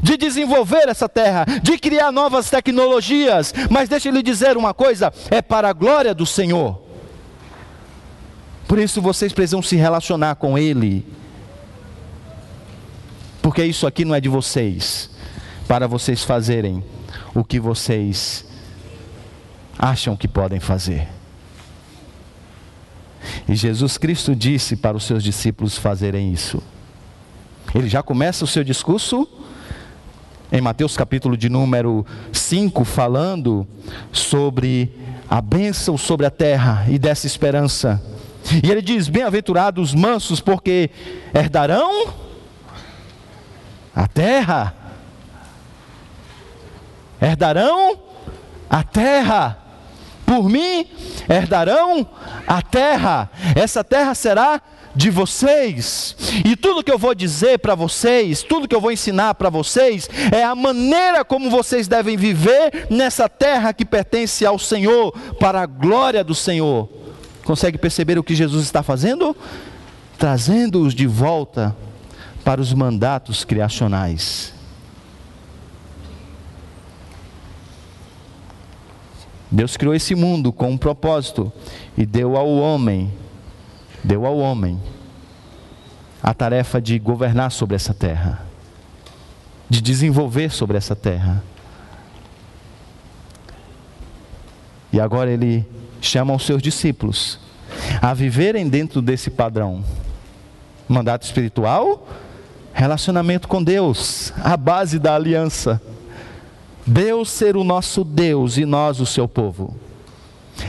de 0.03 0.17
desenvolver 0.17 0.89
essa 0.89 1.09
terra, 1.09 1.45
de 1.63 1.79
criar 1.79 2.11
novas 2.11 2.51
tecnologias, 2.51 3.55
mas 3.71 3.89
deixa 3.89 4.09
eu 4.09 4.13
lhe 4.13 4.23
dizer 4.23 4.57
uma 4.57 4.75
coisa: 4.75 5.13
é 5.31 5.41
para 5.41 5.69
a 5.69 5.73
glória 5.73 6.15
do 6.15 6.27
Senhor. 6.27 6.81
Por 8.67 8.79
isso 8.79 9.03
vocês 9.03 9.33
precisam 9.33 9.63
se 9.63 9.77
relacionar 9.77 10.37
com 10.37 10.57
Ele, 10.57 11.07
porque 13.41 13.65
isso 13.65 13.87
aqui 13.87 14.05
não 14.05 14.15
é 14.15 14.21
de 14.21 14.29
vocês, 14.29 15.11
para 15.67 15.87
vocês 15.87 16.23
fazerem 16.25 16.85
o 17.35 17.45
que 17.45 17.59
vocês 17.59 18.45
acham 19.79 20.17
que 20.17 20.29
podem 20.29 20.61
fazer. 20.61 21.09
E 23.49 23.55
Jesus 23.55 23.97
Cristo 23.99 24.35
disse 24.35 24.77
para 24.77 24.97
os 24.97 25.05
seus 25.05 25.23
discípulos 25.23 25.79
fazerem 25.79 26.33
isso. 26.33 26.63
Ele 27.75 27.89
já 27.89 28.03
começa 28.03 28.45
o 28.45 28.49
seu 28.49 28.63
discurso 28.63 29.27
em 30.51 30.61
Mateus 30.61 30.97
capítulo 30.97 31.37
de 31.37 31.49
número 31.49 32.05
5, 32.33 32.85
falando 32.85 33.67
sobre 34.13 34.93
a 35.29 35.41
bênção 35.41 35.97
sobre 35.97 36.27
a 36.27 36.31
terra 36.31 36.85
e 36.91 36.99
dessa 36.99 37.27
esperança. 37.27 38.03
E 38.63 38.71
ele 38.71 38.83
diz: 38.83 39.09
Bem-aventurados 39.09 39.91
os 39.91 39.95
mansos, 39.95 40.41
porque 40.41 40.91
herdarão 41.35 42.09
a 43.95 44.07
terra. 44.07 44.82
Herdarão 47.23 47.99
a 48.69 48.83
terra 48.83 49.63
por 50.33 50.49
mim 50.49 50.87
herdarão 51.29 52.07
a 52.47 52.63
terra, 52.63 53.31
essa 53.55 53.85
terra 53.85 54.15
será 54.15 54.63
de 54.95 55.11
vocês, 55.11 56.17
e 56.45 56.55
tudo 56.55 56.83
que 56.83 56.93
eu 56.93 56.99
vou 56.99 57.15
dizer 57.15 57.59
para 57.59 57.75
vocês, 57.75 58.43
tudo 58.43 58.67
que 58.69 58.75
eu 58.75 58.81
vou 58.81 58.93
ensinar 58.93 59.35
para 59.35 59.51
vocês, 59.51 60.09
é 60.31 60.43
a 60.43 60.55
maneira 60.55 61.25
como 61.25 61.51
vocês 61.51 61.89
devem 61.89 62.17
viver 62.17 62.87
nessa 62.91 63.29
terra 63.29 63.73
que 63.73 63.85
pertence 63.85 64.45
ao 64.45 64.59
Senhor, 64.59 65.13
para 65.39 65.63
a 65.63 65.67
glória 65.67 66.23
do 66.23 66.35
Senhor. 66.35 66.89
Consegue 67.45 67.77
perceber 67.77 68.19
o 68.19 68.23
que 68.23 68.35
Jesus 68.35 68.65
está 68.65 68.83
fazendo? 68.83 69.37
Trazendo-os 70.19 70.95
de 70.95 71.07
volta 71.07 71.75
para 72.45 72.61
os 72.61 72.73
mandatos 72.73 73.45
criacionais. 73.45 74.53
Deus 79.53 79.77
criou 79.77 79.95
esse 79.95 80.15
mundo 80.15 80.51
com 80.51 80.71
um 80.71 80.79
propósito 80.79 81.53
e 81.95 82.07
deu 82.07 82.39
ao 82.39 82.49
homem, 82.49 83.13
deu 84.03 84.25
ao 84.25 84.39
homem 84.39 84.81
a 86.23 86.33
tarefa 86.33 86.81
de 86.81 86.99
governar 86.99 87.51
sobre 87.51 87.77
essa 87.77 87.93
terra, 87.93 88.47
de 89.69 89.83
desenvolver 89.83 90.51
sobre 90.51 90.79
essa 90.79 90.97
terra. 90.97 91.45
E 94.91 94.99
agora 94.99 95.31
ele 95.31 95.67
chama 96.01 96.35
os 96.35 96.47
seus 96.47 96.63
discípulos 96.63 97.39
a 98.01 98.15
viverem 98.15 98.69
dentro 98.71 99.03
desse 99.03 99.31
padrão. 99.31 99.85
Mandato 100.89 101.25
espiritual, 101.25 102.09
relacionamento 102.73 103.47
com 103.47 103.63
Deus, 103.63 104.33
a 104.43 104.57
base 104.57 104.99
da 104.99 105.15
aliança. 105.15 105.81
Deus 106.87 107.31
ser 107.31 107.57
o 107.57 107.65
nosso 107.65 108.05
Deus 108.05 108.57
e 108.57 108.65
nós 108.65 109.01
o 109.01 109.07
seu 109.07 109.29
povo. 109.29 109.77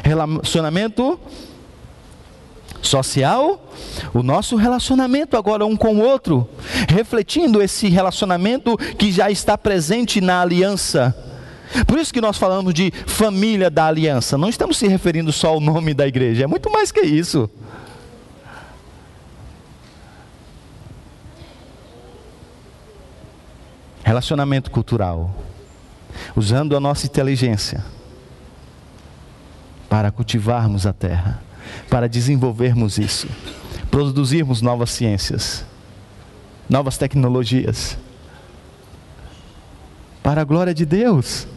Relacionamento 0.04 1.20
social, 2.82 3.72
o 4.14 4.22
nosso 4.22 4.56
relacionamento 4.56 5.38
agora 5.38 5.66
um 5.66 5.76
com 5.76 5.96
o 5.96 6.02
outro, 6.02 6.48
refletindo 6.90 7.62
esse 7.62 7.88
relacionamento 7.90 8.78
que 8.78 9.12
já 9.12 9.32
está 9.32 9.58
presente 9.58 10.22
na 10.22 10.42
aliança. 10.42 11.16
Por 11.88 11.98
isso 11.98 12.14
que 12.14 12.22
nós 12.22 12.38
falamos 12.38 12.74
de 12.74 12.92
família 13.08 13.70
da 13.70 13.88
aliança. 13.88 14.38
Não 14.38 14.50
estamos 14.50 14.78
se 14.78 14.88
referindo 14.88 15.32
só 15.32 15.50
ao 15.50 15.60
nome 15.60 15.94
da 15.94 16.08
igreja, 16.08 16.44
é 16.44 16.48
muito 16.48 16.70
mais 16.70 16.92
que 16.92 17.02
isso. 17.02 17.50
Relacionamento 24.04 24.70
cultural 24.70 25.34
usando 26.36 26.76
a 26.76 26.80
nossa 26.80 27.06
inteligência 27.06 27.84
para 29.90 30.12
cultivarmos 30.12 30.88
a 30.88 30.94
terra, 30.94 31.42
para 31.90 32.10
desenvolvermos 32.10 32.98
isso, 32.98 33.28
produzirmos 33.92 34.62
novas 34.62 34.90
ciências, 34.90 35.64
novas 36.70 36.98
tecnologias, 36.98 37.98
para 40.24 40.42
a 40.42 40.44
glória 40.44 40.74
de 40.74 40.86
Deus. 40.86 41.48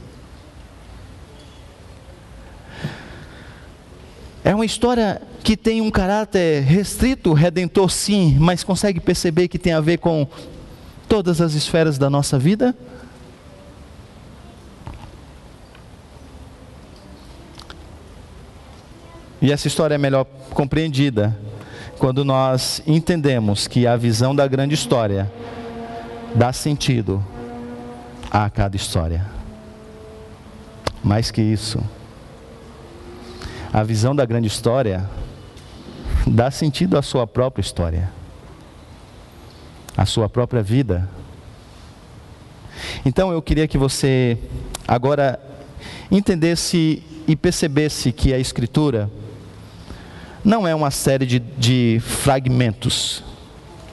É 4.45 4.55
uma 4.55 4.65
história 4.65 5.23
que 5.43 5.57
tem 5.57 5.81
um 5.81 5.91
caráter 5.91 6.63
restrito, 6.63 7.33
redentor 7.33 7.89
sim, 7.91 8.37
mas 8.39 8.63
consegue 8.63 9.01
perceber 9.01 9.49
que 9.49 9.59
tem 9.59 9.73
a 9.73 9.81
ver 9.81 9.99
com 9.99 10.29
todas 11.09 11.41
as 11.41 11.55
esferas 11.55 11.99
da 11.99 12.11
nossa 12.11 12.39
vida? 12.39 12.77
E 19.47 19.53
essa 19.53 19.69
história 19.69 19.95
é 19.95 19.99
melhor 19.99 20.27
compreendida 20.51 21.39
quando 22.01 22.25
nós 22.25 22.83
entendemos 22.85 23.69
que 23.69 23.87
a 23.87 23.97
visão 23.97 24.35
da 24.35 24.45
grande 24.45 24.75
história 24.75 25.31
dá 26.35 26.53
sentido 26.53 27.25
a 28.29 28.51
cada 28.51 28.75
história. 28.75 29.25
Mais 31.01 31.31
que 31.31 31.41
isso, 31.41 31.81
a 33.73 33.85
visão 33.85 34.17
da 34.17 34.25
grande 34.25 34.49
história 34.49 35.09
dá 36.27 36.51
sentido 36.51 36.99
à 36.99 37.03
sua 37.03 37.25
própria 37.25 37.63
história, 37.63 38.11
à 39.97 40.05
sua 40.05 40.29
própria 40.29 40.61
vida. 40.61 41.09
Então 43.05 43.31
eu 43.31 43.41
queria 43.41 43.69
que 43.69 43.79
você 43.79 44.37
agora 44.89 45.39
entendesse 46.11 47.01
e 47.29 47.37
percebesse 47.37 48.11
que 48.11 48.35
a 48.35 48.41
Escritura 48.41 49.09
não 50.47 50.67
é 50.67 50.73
uma 50.73 50.93
série 50.93 51.27
de, 51.27 51.41
de 51.41 52.01
fragmentos, 52.01 53.25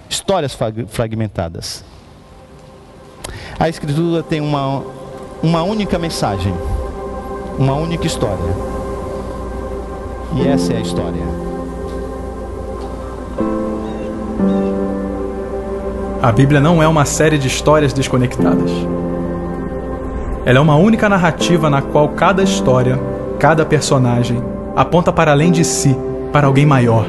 histórias 0.07 0.55
fragmentadas. 0.87 1.83
A 3.59 3.67
Escritura 3.67 4.21
tem 4.21 4.39
uma, 4.39 4.83
uma 5.41 5.63
única 5.63 5.97
mensagem, 5.97 6.53
uma 7.57 7.73
única 7.73 8.05
história. 8.05 8.37
E 10.35 10.47
essa 10.47 10.73
é 10.73 10.77
a 10.77 10.81
história. 10.81 11.23
A 16.21 16.31
Bíblia 16.31 16.59
não 16.59 16.83
é 16.83 16.87
uma 16.87 17.03
série 17.03 17.39
de 17.39 17.47
histórias 17.47 17.93
desconectadas. 17.93 18.69
Ela 20.45 20.59
é 20.59 20.61
uma 20.61 20.75
única 20.75 21.09
narrativa 21.09 21.67
na 21.67 21.81
qual 21.81 22.09
cada 22.09 22.43
história, 22.43 22.99
cada 23.39 23.65
personagem, 23.65 24.39
aponta 24.75 25.11
para 25.11 25.31
além 25.31 25.51
de 25.51 25.65
si, 25.65 25.97
para 26.34 26.47
alguém 26.47 26.65
maior. 26.65 27.05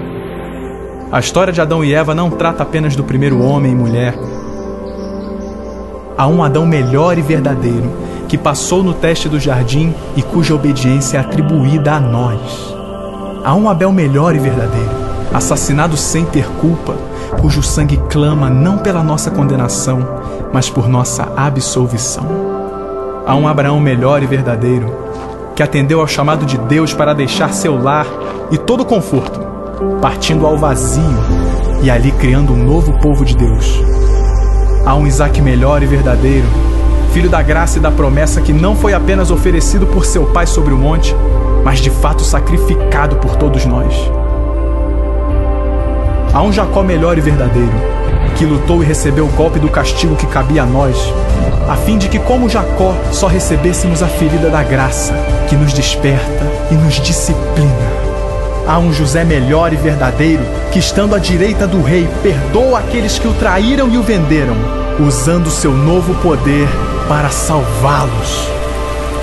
A 1.11 1.19
história 1.19 1.53
de 1.53 1.61
Adão 1.61 1.83
e 1.83 1.95
Eva 1.95 2.15
não 2.15 2.31
trata 2.31 2.63
apenas 2.63 2.95
do 2.95 3.03
primeiro 3.03 3.43
homem 3.43 3.73
e 3.73 3.75
mulher, 3.75 4.15
a 6.17 6.29
um 6.29 6.45
Adão 6.45 6.65
melhor 6.65 7.19
e 7.19 7.23
verdadeiro, 7.23 7.91
que 8.29 8.39
passou 8.39 8.83
no 8.83 8.95
teste 8.95 9.29
do 9.29 9.41
jardim 9.41 9.93
e 10.17 10.23
cuja 10.23 10.55
obediência 10.55 11.17
é 11.17 11.21
atribuída 11.21 11.95
a 11.95 12.01
nós. 12.01 12.75
A 13.45 13.55
um 13.55 13.69
Abel 13.69 13.93
melhor 13.93 14.35
e 14.35 14.39
verdadeiro, 14.39 14.91
assassinado 15.33 15.97
sem 15.97 16.25
ter 16.25 16.47
culpa, 16.61 16.95
cujo 17.41 17.63
sangue 17.63 18.01
clama 18.09 18.49
não 18.49 18.79
pela 18.79 19.03
nossa 19.03 19.31
condenação, 19.31 20.01
mas 20.53 20.71
por 20.71 20.89
nossa 20.89 21.33
absolvição. 21.37 22.27
A 23.27 23.35
um 23.35 23.49
Abraão 23.49 23.81
melhor 23.81 24.23
e 24.23 24.27
verdadeiro, 24.27 25.04
que 25.55 25.63
atendeu 25.63 26.01
ao 26.01 26.07
chamado 26.07 26.45
de 26.45 26.59
Deus 26.59 26.93
para 26.93 27.15
deixar 27.15 27.53
seu 27.53 27.81
lar 27.81 28.07
e 28.51 28.59
todo 28.59 28.83
o 28.83 28.87
conforto, 28.87 29.41
partindo 30.01 30.47
ao 30.47 30.59
vazio 30.59 31.03
e 31.83 31.91
ali 31.91 32.13
criando 32.13 32.53
um 32.53 32.65
novo 32.65 32.99
povo 33.01 33.25
de 33.25 33.37
Deus 33.37 33.95
Há 34.87 34.95
um 34.95 35.07
Isaac 35.07 35.41
melhor 35.41 35.83
e 35.83 35.87
verdadeiro, 35.87 36.47
filho 37.11 37.31
da 37.31 37.41
graça 37.41 37.79
e 37.79 37.81
da 37.81 37.91
promessa 37.91 38.43
que 38.43 38.53
não 38.53 38.77
foi 38.77 38.93
apenas 38.93 39.31
oferecido 39.31 39.87
por 39.87 40.05
seu 40.05 40.27
pai 40.27 40.47
sobre 40.47 40.75
o 40.75 40.77
monte, 40.77 41.17
mas 41.65 41.79
de 41.79 41.89
fato 41.89 42.23
sacrificado 42.23 43.17
por 43.17 43.35
todos 43.37 43.65
nós. 43.65 43.95
Há 46.35 46.43
um 46.43 46.53
Jacó 46.53 46.83
melhor 46.83 47.17
e 47.17 47.23
verdadeiro, 47.23 47.73
que 48.37 48.45
lutou 48.45 48.83
e 48.83 48.87
recebeu 48.87 49.27
o 49.27 49.33
golpe 49.33 49.59
do 49.59 49.69
castigo 49.69 50.17
que 50.17 50.27
cabia 50.27 50.63
a 50.63 50.67
nós, 50.67 50.97
a 51.69 51.77
fim 51.77 51.97
de 51.97 52.09
que, 52.09 52.19
como 52.19 52.49
Jacó, 52.49 52.95
só 53.11 53.27
recebêssemos 53.27 54.03
a 54.03 54.07
ferida 54.07 54.51
da 54.51 54.63
graça, 54.63 55.15
que 55.49 55.57
nos 55.57 55.73
desperta 55.73 56.45
e 56.71 56.75
nos 56.75 56.95
disciplina. 57.01 57.95
Há 58.67 58.79
um 58.79 58.93
José 58.93 59.25
melhor 59.25 59.73
e 59.73 59.77
verdadeiro, 59.77 60.43
que 60.73 60.79
estando 60.79 61.15
à 61.15 61.19
direita 61.19 61.67
do 61.67 61.83
rei, 61.83 62.09
perdoa 62.23 62.81
aqueles 62.81 63.19
que 63.19 63.29
o 63.29 63.35
traíram 63.35 63.89
e 63.89 63.99
o 63.99 64.03
venderam, 64.03 64.57
usando 64.99 65.51
seu 65.51 65.73
novo 65.73 66.15
poder 66.17 66.69
para 67.09 67.31
salvá-los. 67.31 68.49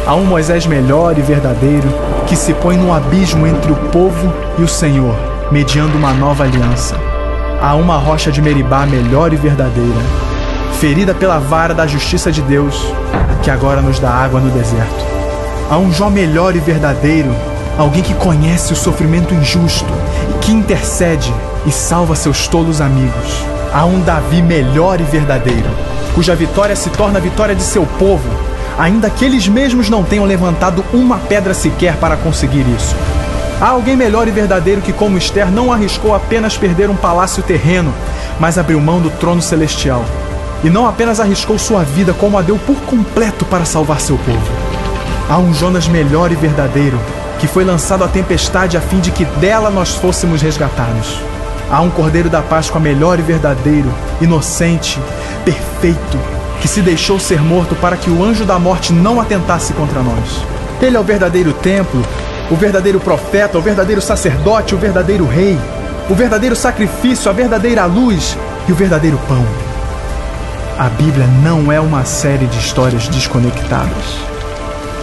Há 0.06 0.16
um 0.16 0.26
Moisés 0.26 0.66
melhor 0.66 1.18
e 1.18 1.22
verdadeiro, 1.22 1.88
que 2.28 2.36
se 2.36 2.54
põe 2.54 2.78
no 2.78 2.94
abismo 2.94 3.46
entre 3.46 3.72
o 3.72 3.76
povo 3.76 4.32
e 4.58 4.64
o 4.64 4.68
Senhor, 4.68 5.16
mediando 5.52 5.98
uma 5.98 6.14
nova 6.14 6.44
aliança. 6.44 7.11
Há 7.62 7.76
uma 7.76 7.96
rocha 7.96 8.32
de 8.32 8.42
Meribá 8.42 8.88
melhor 8.88 9.32
e 9.32 9.36
verdadeira, 9.36 10.02
ferida 10.80 11.14
pela 11.14 11.38
vara 11.38 11.76
da 11.76 11.86
justiça 11.86 12.32
de 12.32 12.42
Deus, 12.42 12.76
que 13.44 13.52
agora 13.52 13.84
nos 13.84 14.00
dá 14.00 14.10
água 14.10 14.40
no 14.40 14.50
deserto. 14.50 15.06
Há 15.70 15.78
um 15.78 15.94
Jó 15.94 16.10
melhor 16.10 16.56
e 16.56 16.60
verdadeiro, 16.60 17.32
alguém 17.78 18.02
que 18.02 18.16
conhece 18.16 18.74
o 18.74 18.76
sofrimento 18.76 19.36
injusto 19.36 19.94
e 20.28 20.40
que 20.40 20.52
intercede 20.52 21.32
e 21.64 21.72
salva 21.72 22.16
seus 22.16 22.48
tolos 22.48 22.82
amigos. 22.82 23.46
Há 23.72 23.86
um 23.86 24.02
Davi 24.02 24.42
melhor 24.42 25.00
e 25.00 25.04
verdadeiro, 25.04 25.70
cuja 26.16 26.36
vitória 26.36 26.76
se 26.76 26.90
torna 26.90 27.20
a 27.20 27.22
vitória 27.22 27.54
de 27.54 27.62
seu 27.62 27.86
povo, 28.00 28.28
ainda 28.76 29.08
que 29.08 29.24
eles 29.24 29.48
mesmos 29.48 29.88
não 29.88 30.04
tenham 30.04 30.26
levantado 30.26 30.84
uma 30.92 31.20
pedra 31.20 31.54
sequer 31.54 31.96
para 31.98 32.18
conseguir 32.18 32.66
isso. 32.76 32.96
Há 33.62 33.70
alguém 33.70 33.96
melhor 33.96 34.28
e 34.28 34.32
verdadeiro 34.32 34.82
que, 34.82 34.92
como 34.92 35.20
Esther, 35.20 35.52
não 35.52 35.72
arriscou 35.72 36.16
apenas 36.16 36.58
perder 36.58 36.90
um 36.90 36.96
palácio 36.96 37.44
terreno, 37.44 37.94
mas 38.40 38.58
abriu 38.58 38.82
mão 38.82 39.00
do 39.00 39.12
trono 39.12 39.40
celestial. 39.40 40.04
E 40.64 40.70
não 40.70 40.88
apenas 40.88 41.20
arriscou 41.20 41.60
sua 41.60 41.84
vida, 41.84 42.12
como 42.12 42.40
a 42.40 42.42
deu 42.42 42.58
por 42.58 42.78
completo 42.82 43.46
para 43.46 43.64
salvar 43.64 44.02
seu 44.02 44.18
povo. 44.18 44.52
Há 45.30 45.38
um 45.38 45.54
Jonas 45.54 45.88
melhor 45.88 46.32
e 46.32 46.36
verdadeiro 46.36 47.00
que 47.40 47.46
foi 47.46 47.64
lançado 47.64 48.04
à 48.04 48.08
tempestade 48.08 48.78
a 48.78 48.82
fim 48.82 49.00
de 49.00 49.12
que 49.12 49.26
dela 49.26 49.70
nós 49.70 49.96
fôssemos 49.96 50.42
resgatados. 50.42 51.20
Há 51.70 51.82
um 51.82 51.90
Cordeiro 51.90 52.30
da 52.30 52.42
Páscoa 52.42 52.82
melhor 52.82 53.20
e 53.20 53.22
verdadeiro, 53.22 53.92
inocente, 54.20 55.00
perfeito, 55.46 56.20
que 56.62 56.68
se 56.68 56.82
deixou 56.82 57.20
ser 57.20 57.42
morto 57.42 57.76
para 57.76 57.96
que 57.96 58.10
o 58.10 58.24
anjo 58.24 58.44
da 58.44 58.58
morte 58.58 58.92
não 58.92 59.20
atentasse 59.20 59.74
contra 59.74 60.02
nós. 60.02 60.44
Ele 60.82 60.98
é 60.98 61.00
o 61.00 61.04
verdadeiro 61.04 61.54
templo, 61.54 62.04
o 62.50 62.56
verdadeiro 62.56 63.00
profeta, 63.00 63.58
o 63.58 63.62
verdadeiro 63.62 64.02
sacerdote, 64.02 64.76
o 64.76 64.78
verdadeiro 64.78 65.26
rei, 65.26 65.58
o 66.10 66.16
verdadeiro 66.16 66.56
sacrifício, 66.56 67.30
a 67.30 67.34
verdadeira 67.34 67.86
luz 67.86 68.38
e 68.68 68.72
o 68.72 68.76
verdadeiro 68.76 69.20
pão. 69.28 69.46
A 70.78 70.90
Bíblia 70.90 71.28
não 71.44 71.72
é 71.72 71.80
uma 71.80 72.04
série 72.06 72.48
de 72.48 72.58
histórias 72.58 73.08
desconectadas. 73.08 74.32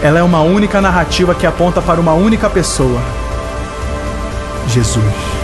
Ela 0.01 0.19
é 0.19 0.23
uma 0.23 0.41
única 0.41 0.81
narrativa 0.81 1.33
que 1.33 1.47
aponta 1.47 1.81
para 1.81 1.99
uma 1.99 2.13
única 2.13 2.49
pessoa: 2.49 3.01
Jesus. 4.67 5.38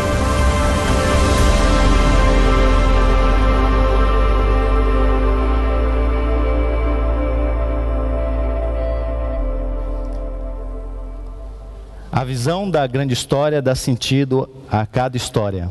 A 12.15 12.23
visão 12.23 12.71
da 12.71 12.87
grande 12.87 13.13
história 13.13 13.61
dá 13.61 13.75
sentido 13.75 14.49
a 14.71 14.85
cada 14.85 15.17
história. 15.17 15.69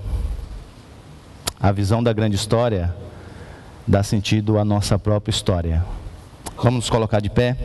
A 1.58 1.72
visão 1.72 2.02
da 2.02 2.12
grande 2.12 2.36
história 2.36 2.94
dá 3.86 4.02
sentido 4.02 4.58
à 4.58 4.64
nossa 4.64 4.98
própria 4.98 5.30
história. 5.30 5.82
Vamos 6.58 6.80
nos 6.80 6.90
colocar 6.90 7.20
de 7.20 7.30
pé? 7.30 7.56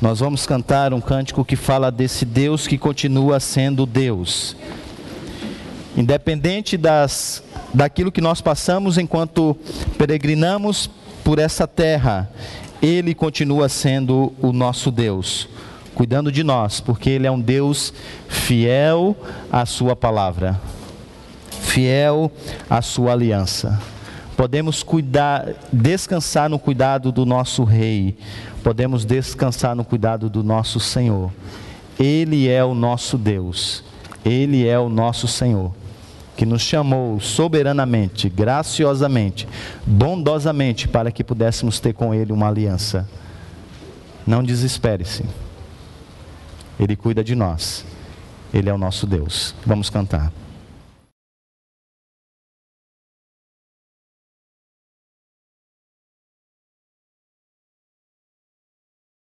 Nós 0.00 0.18
vamos 0.18 0.44
cantar 0.44 0.92
um 0.92 1.00
cântico 1.00 1.44
que 1.44 1.54
fala 1.54 1.92
desse 1.92 2.24
Deus 2.24 2.66
que 2.66 2.76
continua 2.76 3.38
sendo 3.38 3.86
Deus. 3.86 4.56
Independente 5.96 6.76
das, 6.76 7.44
daquilo 7.72 8.10
que 8.10 8.20
nós 8.20 8.40
passamos 8.40 8.98
enquanto 8.98 9.56
peregrinamos 9.96 10.90
por 11.22 11.38
essa 11.38 11.68
terra, 11.68 12.28
Ele 12.82 13.14
continua 13.14 13.68
sendo 13.68 14.32
o 14.42 14.52
nosso 14.52 14.90
Deus, 14.90 15.48
cuidando 15.94 16.32
de 16.32 16.42
nós, 16.42 16.80
porque 16.80 17.10
Ele 17.10 17.26
é 17.26 17.30
um 17.30 17.40
Deus 17.40 17.92
fiel 18.28 19.16
à 19.50 19.66
Sua 19.66 19.94
palavra, 19.94 20.60
fiel 21.50 22.30
à 22.68 22.82
Sua 22.82 23.12
aliança. 23.12 23.80
Podemos 24.36 24.82
cuidar, 24.82 25.54
descansar 25.72 26.48
no 26.48 26.58
cuidado 26.58 27.12
do 27.12 27.26
nosso 27.26 27.64
Rei, 27.64 28.16
podemos 28.62 29.04
descansar 29.04 29.76
no 29.76 29.84
cuidado 29.84 30.30
do 30.30 30.42
nosso 30.42 30.80
Senhor. 30.80 31.30
Ele 31.98 32.48
é 32.48 32.64
o 32.64 32.74
nosso 32.74 33.18
Deus, 33.18 33.84
Ele 34.24 34.66
é 34.66 34.78
o 34.78 34.88
nosso 34.88 35.28
Senhor, 35.28 35.72
que 36.36 36.46
nos 36.46 36.62
chamou 36.62 37.20
soberanamente, 37.20 38.28
graciosamente, 38.28 39.46
bondosamente, 39.86 40.88
para 40.88 41.12
que 41.12 41.22
pudéssemos 41.22 41.78
ter 41.78 41.92
com 41.92 42.14
Ele 42.14 42.32
uma 42.32 42.48
aliança. 42.48 43.06
Não 44.26 44.42
desespere-se, 44.42 45.24
Ele 46.82 46.96
cuida 46.96 47.22
de 47.22 47.34
nós 47.34 47.84
Ele 48.52 48.68
é 48.68 48.74
o 48.74 48.78
nosso 48.78 49.06
Deus. 49.06 49.54
Vamos 49.64 49.88
cantar. 49.88 50.32